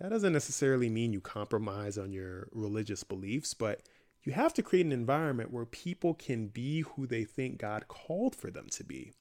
That 0.00 0.10
doesn't 0.10 0.32
necessarily 0.32 0.90
mean 0.90 1.12
you 1.12 1.20
compromise 1.20 1.96
on 1.96 2.12
your 2.12 2.48
religious 2.52 3.04
beliefs, 3.04 3.54
but 3.54 3.82
you 4.22 4.32
have 4.32 4.54
to 4.54 4.62
create 4.62 4.86
an 4.86 4.92
environment 4.92 5.52
where 5.52 5.64
people 5.64 6.14
can 6.14 6.48
be 6.48 6.80
who 6.80 7.06
they 7.06 7.24
think 7.24 7.58
God 7.58 7.88
called 7.88 8.36
for 8.36 8.50
them 8.50 8.68
to 8.70 8.84
be. 8.84 9.12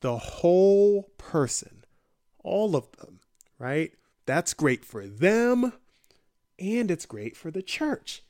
The 0.00 0.18
whole 0.18 1.10
person, 1.16 1.84
all 2.42 2.74
of 2.74 2.90
them, 2.92 3.20
right? 3.58 3.92
That's 4.26 4.54
great 4.54 4.84
for 4.84 5.06
them 5.06 5.72
and 6.58 6.90
it's 6.90 7.06
great 7.06 7.36
for 7.36 7.50
the 7.50 7.62
church 7.62 8.22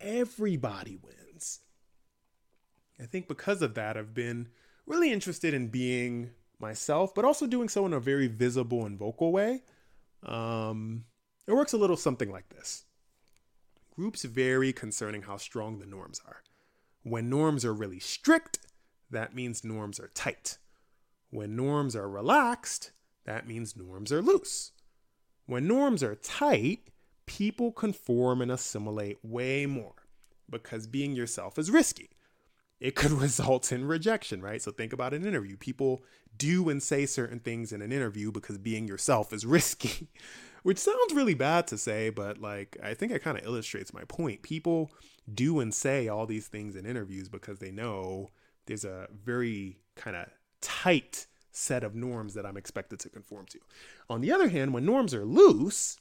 everybody 0.00 0.98
wins. 1.02 1.60
I 3.00 3.06
think 3.06 3.28
because 3.28 3.62
of 3.62 3.74
that, 3.74 3.96
I've 3.96 4.14
been 4.14 4.48
really 4.86 5.12
interested 5.12 5.54
in 5.54 5.68
being 5.68 6.30
myself, 6.58 7.14
but 7.14 7.24
also 7.24 7.46
doing 7.46 7.68
so 7.68 7.86
in 7.86 7.92
a 7.92 8.00
very 8.00 8.26
visible 8.26 8.86
and 8.86 8.98
vocal 8.98 9.32
way. 9.32 9.62
Um, 10.24 11.04
it 11.46 11.52
works 11.52 11.72
a 11.72 11.76
little 11.76 11.96
something 11.96 12.30
like 12.30 12.48
this 12.48 12.84
Groups 13.98 14.22
vary 14.22 14.72
concerning 14.72 15.22
how 15.22 15.38
strong 15.38 15.80
the 15.80 15.86
norms 15.86 16.20
are. 16.24 16.44
When 17.02 17.28
norms 17.28 17.64
are 17.64 17.74
really 17.74 17.98
strict, 17.98 18.60
that 19.10 19.34
means 19.34 19.64
norms 19.64 19.98
are 19.98 20.12
tight. 20.14 20.58
When 21.30 21.56
norms 21.56 21.96
are 21.96 22.08
relaxed, 22.08 22.92
that 23.24 23.48
means 23.48 23.76
norms 23.76 24.12
are 24.12 24.22
loose. 24.22 24.70
When 25.46 25.66
norms 25.66 26.04
are 26.04 26.14
tight, 26.14 26.90
people 27.26 27.72
conform 27.72 28.40
and 28.40 28.52
assimilate 28.52 29.18
way 29.24 29.66
more 29.66 30.06
because 30.48 30.86
being 30.86 31.16
yourself 31.16 31.58
is 31.58 31.68
risky. 31.68 32.10
It 32.78 32.94
could 32.94 33.10
result 33.20 33.72
in 33.72 33.84
rejection, 33.84 34.40
right? 34.40 34.62
So 34.62 34.70
think 34.70 34.92
about 34.92 35.12
an 35.12 35.26
interview. 35.26 35.56
People 35.56 36.04
do 36.36 36.68
and 36.68 36.80
say 36.80 37.04
certain 37.04 37.40
things 37.40 37.72
in 37.72 37.82
an 37.82 37.90
interview 37.90 38.30
because 38.30 38.58
being 38.58 38.86
yourself 38.86 39.32
is 39.32 39.44
risky, 39.44 40.08
which 40.68 40.76
sounds 40.76 41.14
really 41.14 41.32
bad 41.32 41.66
to 41.66 41.78
say, 41.78 42.10
but 42.10 42.42
like 42.42 42.76
I 42.82 42.92
think 42.92 43.10
it 43.10 43.22
kind 43.22 43.38
of 43.38 43.44
illustrates 43.46 43.94
my 43.94 44.04
point. 44.04 44.42
People 44.42 44.92
do 45.32 45.60
and 45.60 45.72
say 45.72 46.08
all 46.08 46.26
these 46.26 46.46
things 46.46 46.76
in 46.76 46.84
interviews 46.84 47.30
because 47.30 47.58
they 47.58 47.70
know 47.70 48.28
there's 48.66 48.84
a 48.84 49.08
very 49.24 49.78
kind 49.96 50.14
of 50.14 50.26
tight 50.60 51.26
set 51.52 51.82
of 51.82 51.94
norms 51.94 52.34
that 52.34 52.44
I'm 52.44 52.58
expected 52.58 53.00
to 53.00 53.08
conform 53.08 53.46
to. 53.46 53.58
On 54.10 54.20
the 54.20 54.30
other 54.30 54.50
hand, 54.50 54.74
when 54.74 54.84
norms 54.84 55.14
are 55.14 55.24
loose, 55.24 55.96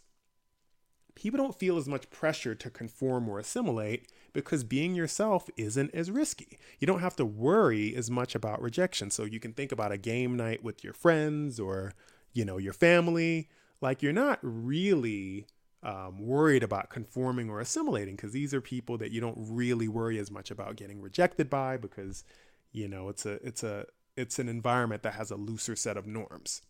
people 1.16 1.38
don't 1.38 1.58
feel 1.58 1.78
as 1.78 1.88
much 1.88 2.10
pressure 2.10 2.54
to 2.54 2.70
conform 2.70 3.30
or 3.30 3.40
assimilate 3.40 4.12
because 4.34 4.66
being 4.66 4.96
yourself 4.96 5.50
isn't 5.56 5.96
as 5.96 6.12
risky. 6.12 6.60
You 6.78 6.88
don't 6.88 7.00
have 7.00 7.16
to 7.16 7.26
worry 7.26 7.96
as 7.96 8.12
much 8.12 8.36
about 8.36 8.62
rejection. 8.62 9.12
So 9.12 9.24
you 9.24 9.40
can 9.40 9.54
think 9.54 9.72
about 9.72 9.94
a 9.94 9.98
game 9.98 10.36
night 10.36 10.62
with 10.62 10.84
your 10.84 10.92
friends 10.92 11.58
or, 11.58 11.94
you 12.34 12.44
know, 12.44 12.58
your 12.58 12.74
family. 12.74 13.48
Like 13.82 14.02
you're 14.02 14.14
not 14.14 14.40
really 14.42 15.48
um, 15.84 16.20
worried 16.20 16.64
about 16.64 16.90
conforming 16.90 17.50
or 17.50 17.60
assimilating 17.60 18.16
because 18.16 18.32
these 18.32 18.54
are 18.54 18.62
people 18.62 18.98
that 18.98 19.12
you 19.12 19.22
don't 19.22 19.38
really 19.38 19.88
worry 19.88 20.18
as 20.20 20.32
much 20.32 20.52
about 20.52 20.76
getting 20.76 21.02
rejected 21.02 21.50
by 21.50 21.78
because, 21.78 22.24
you 22.72 22.88
know, 22.88 23.10
it's 23.10 23.26
a 23.26 23.34
it's 23.46 23.64
a 23.64 23.86
it's 24.16 24.40
an 24.40 24.50
environment 24.50 25.04
that 25.04 25.14
has 25.14 25.32
a 25.32 25.36
looser 25.36 25.76
set 25.76 25.96
of 25.96 26.08
norms. 26.08 26.62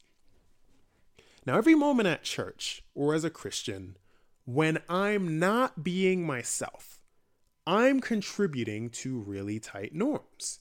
Now, 1.46 1.58
every 1.58 1.76
moment 1.76 2.08
at 2.08 2.24
church 2.24 2.84
or 2.94 3.14
as 3.14 3.24
a 3.24 3.30
Christian, 3.30 3.96
when 4.44 4.80
I'm 4.90 5.40
not 5.40 5.84
being 5.84 6.26
myself, 6.26 7.02
I'm 7.66 8.02
contributing 8.02 8.90
to 8.92 9.20
really 9.20 9.60
tight 9.60 9.96
norms. 9.96 10.60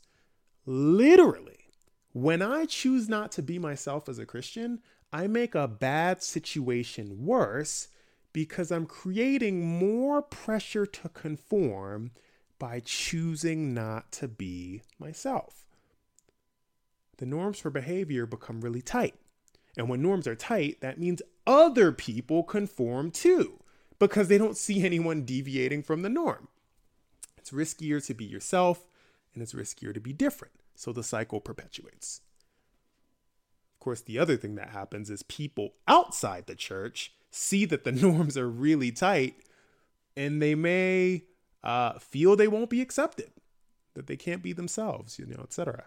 Literally, 0.64 1.70
when 2.12 2.40
I 2.40 2.66
choose 2.66 3.08
not 3.08 3.32
to 3.32 3.42
be 3.42 3.58
myself 3.58 4.08
as 4.08 4.18
a 4.18 4.26
Christian, 4.26 4.80
I 5.16 5.28
make 5.28 5.54
a 5.54 5.66
bad 5.66 6.22
situation 6.22 7.24
worse 7.24 7.88
because 8.34 8.70
I'm 8.70 8.84
creating 8.84 9.66
more 9.66 10.20
pressure 10.20 10.84
to 10.84 11.08
conform 11.08 12.10
by 12.58 12.82
choosing 12.84 13.72
not 13.72 14.12
to 14.12 14.28
be 14.28 14.82
myself. 14.98 15.64
The 17.16 17.24
norms 17.24 17.58
for 17.58 17.70
behavior 17.70 18.26
become 18.26 18.60
really 18.60 18.82
tight. 18.82 19.14
And 19.78 19.88
when 19.88 20.02
norms 20.02 20.26
are 20.26 20.34
tight, 20.34 20.82
that 20.82 21.00
means 21.00 21.22
other 21.46 21.92
people 21.92 22.42
conform 22.42 23.10
too 23.10 23.60
because 23.98 24.28
they 24.28 24.36
don't 24.36 24.58
see 24.58 24.84
anyone 24.84 25.24
deviating 25.24 25.82
from 25.82 26.02
the 26.02 26.10
norm. 26.10 26.48
It's 27.38 27.52
riskier 27.52 28.04
to 28.04 28.12
be 28.12 28.26
yourself 28.26 28.86
and 29.32 29.42
it's 29.42 29.54
riskier 29.54 29.94
to 29.94 30.00
be 30.00 30.12
different. 30.12 30.52
So 30.74 30.92
the 30.92 31.02
cycle 31.02 31.40
perpetuates. 31.40 32.20
Course, 33.86 34.00
the 34.00 34.18
other 34.18 34.36
thing 34.36 34.56
that 34.56 34.70
happens 34.70 35.10
is 35.10 35.22
people 35.22 35.74
outside 35.86 36.48
the 36.48 36.56
church 36.56 37.12
see 37.30 37.64
that 37.66 37.84
the 37.84 37.92
norms 38.08 38.36
are 38.36 38.48
really 38.48 38.90
tight 38.90 39.36
and 40.16 40.42
they 40.42 40.56
may 40.56 41.22
uh, 41.62 41.96
feel 42.00 42.34
they 42.34 42.48
won't 42.48 42.68
be 42.68 42.80
accepted, 42.80 43.30
that 43.94 44.08
they 44.08 44.16
can't 44.16 44.42
be 44.42 44.52
themselves, 44.52 45.20
you 45.20 45.26
know, 45.26 45.40
etc. 45.40 45.84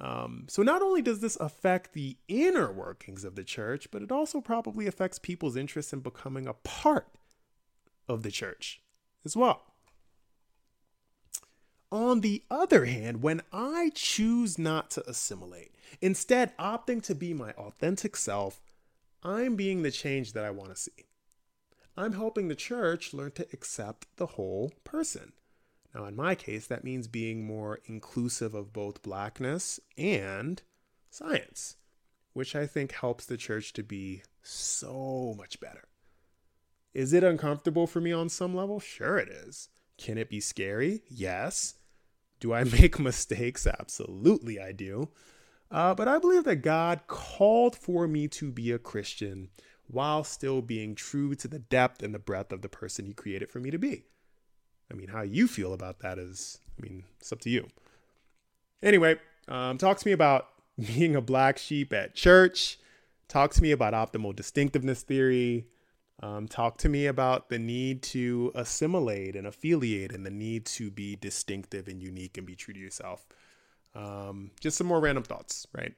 Um, 0.00 0.46
so 0.48 0.62
not 0.62 0.82
only 0.82 1.02
does 1.02 1.18
this 1.18 1.34
affect 1.40 1.94
the 1.94 2.16
inner 2.28 2.70
workings 2.70 3.24
of 3.24 3.34
the 3.34 3.42
church, 3.42 3.88
but 3.90 4.02
it 4.02 4.12
also 4.12 4.40
probably 4.40 4.86
affects 4.86 5.18
people's 5.18 5.56
interest 5.56 5.92
in 5.92 5.98
becoming 5.98 6.46
a 6.46 6.54
part 6.54 7.08
of 8.08 8.22
the 8.22 8.30
church 8.30 8.82
as 9.24 9.36
well. 9.36 9.71
On 11.92 12.22
the 12.22 12.42
other 12.50 12.86
hand, 12.86 13.22
when 13.22 13.42
I 13.52 13.92
choose 13.94 14.58
not 14.58 14.90
to 14.92 15.06
assimilate, 15.06 15.74
instead 16.00 16.56
opting 16.56 17.02
to 17.02 17.14
be 17.14 17.34
my 17.34 17.50
authentic 17.52 18.16
self, 18.16 18.62
I'm 19.22 19.56
being 19.56 19.82
the 19.82 19.90
change 19.90 20.32
that 20.32 20.42
I 20.42 20.52
want 20.52 20.70
to 20.70 20.80
see. 20.80 21.04
I'm 21.94 22.14
helping 22.14 22.48
the 22.48 22.54
church 22.54 23.12
learn 23.12 23.32
to 23.32 23.46
accept 23.52 24.06
the 24.16 24.24
whole 24.24 24.72
person. 24.84 25.34
Now, 25.94 26.06
in 26.06 26.16
my 26.16 26.34
case, 26.34 26.66
that 26.66 26.82
means 26.82 27.08
being 27.08 27.44
more 27.44 27.78
inclusive 27.84 28.54
of 28.54 28.72
both 28.72 29.02
blackness 29.02 29.78
and 29.98 30.62
science, 31.10 31.76
which 32.32 32.56
I 32.56 32.66
think 32.66 32.92
helps 32.92 33.26
the 33.26 33.36
church 33.36 33.74
to 33.74 33.82
be 33.82 34.22
so 34.42 35.34
much 35.36 35.60
better. 35.60 35.88
Is 36.94 37.12
it 37.12 37.22
uncomfortable 37.22 37.86
for 37.86 38.00
me 38.00 38.12
on 38.12 38.30
some 38.30 38.56
level? 38.56 38.80
Sure, 38.80 39.18
it 39.18 39.28
is. 39.28 39.68
Can 39.98 40.16
it 40.16 40.30
be 40.30 40.40
scary? 40.40 41.02
Yes. 41.10 41.74
Do 42.42 42.52
I 42.52 42.64
make 42.80 42.98
mistakes? 42.98 43.66
Absolutely, 43.66 44.60
I 44.60 44.72
do. 44.72 45.08
Uh, 45.70 45.94
but 45.94 46.08
I 46.08 46.18
believe 46.18 46.44
that 46.44 46.56
God 46.56 47.02
called 47.06 47.76
for 47.76 48.06
me 48.06 48.28
to 48.28 48.50
be 48.50 48.72
a 48.72 48.78
Christian 48.78 49.48
while 49.86 50.24
still 50.24 50.60
being 50.60 50.94
true 50.94 51.34
to 51.36 51.48
the 51.48 51.60
depth 51.60 52.02
and 52.02 52.12
the 52.12 52.18
breadth 52.18 52.52
of 52.52 52.60
the 52.60 52.68
person 52.68 53.06
He 53.06 53.14
created 53.14 53.50
for 53.50 53.60
me 53.60 53.70
to 53.70 53.78
be. 53.78 54.04
I 54.90 54.94
mean, 54.94 55.08
how 55.08 55.22
you 55.22 55.46
feel 55.46 55.72
about 55.72 56.00
that 56.00 56.18
is, 56.18 56.58
I 56.76 56.82
mean, 56.82 57.04
it's 57.20 57.32
up 57.32 57.40
to 57.42 57.50
you. 57.50 57.68
Anyway, 58.82 59.16
um, 59.46 59.78
talk 59.78 59.98
to 59.98 60.06
me 60.06 60.12
about 60.12 60.48
being 60.78 61.14
a 61.14 61.22
black 61.22 61.58
sheep 61.58 61.92
at 61.92 62.14
church. 62.14 62.78
Talk 63.28 63.52
to 63.54 63.62
me 63.62 63.70
about 63.70 63.94
optimal 63.94 64.34
distinctiveness 64.34 65.02
theory. 65.02 65.68
Um, 66.22 66.46
talk 66.46 66.78
to 66.78 66.88
me 66.88 67.06
about 67.06 67.48
the 67.48 67.58
need 67.58 68.02
to 68.04 68.52
assimilate 68.54 69.34
and 69.34 69.44
affiliate 69.46 70.12
and 70.12 70.24
the 70.24 70.30
need 70.30 70.66
to 70.66 70.90
be 70.90 71.16
distinctive 71.16 71.88
and 71.88 72.00
unique 72.00 72.38
and 72.38 72.46
be 72.46 72.54
true 72.54 72.72
to 72.72 72.78
yourself. 72.80 73.26
Um, 73.94 74.52
just 74.60 74.78
some 74.78 74.86
more 74.86 75.00
random 75.00 75.24
thoughts, 75.24 75.66
right? 75.74 75.94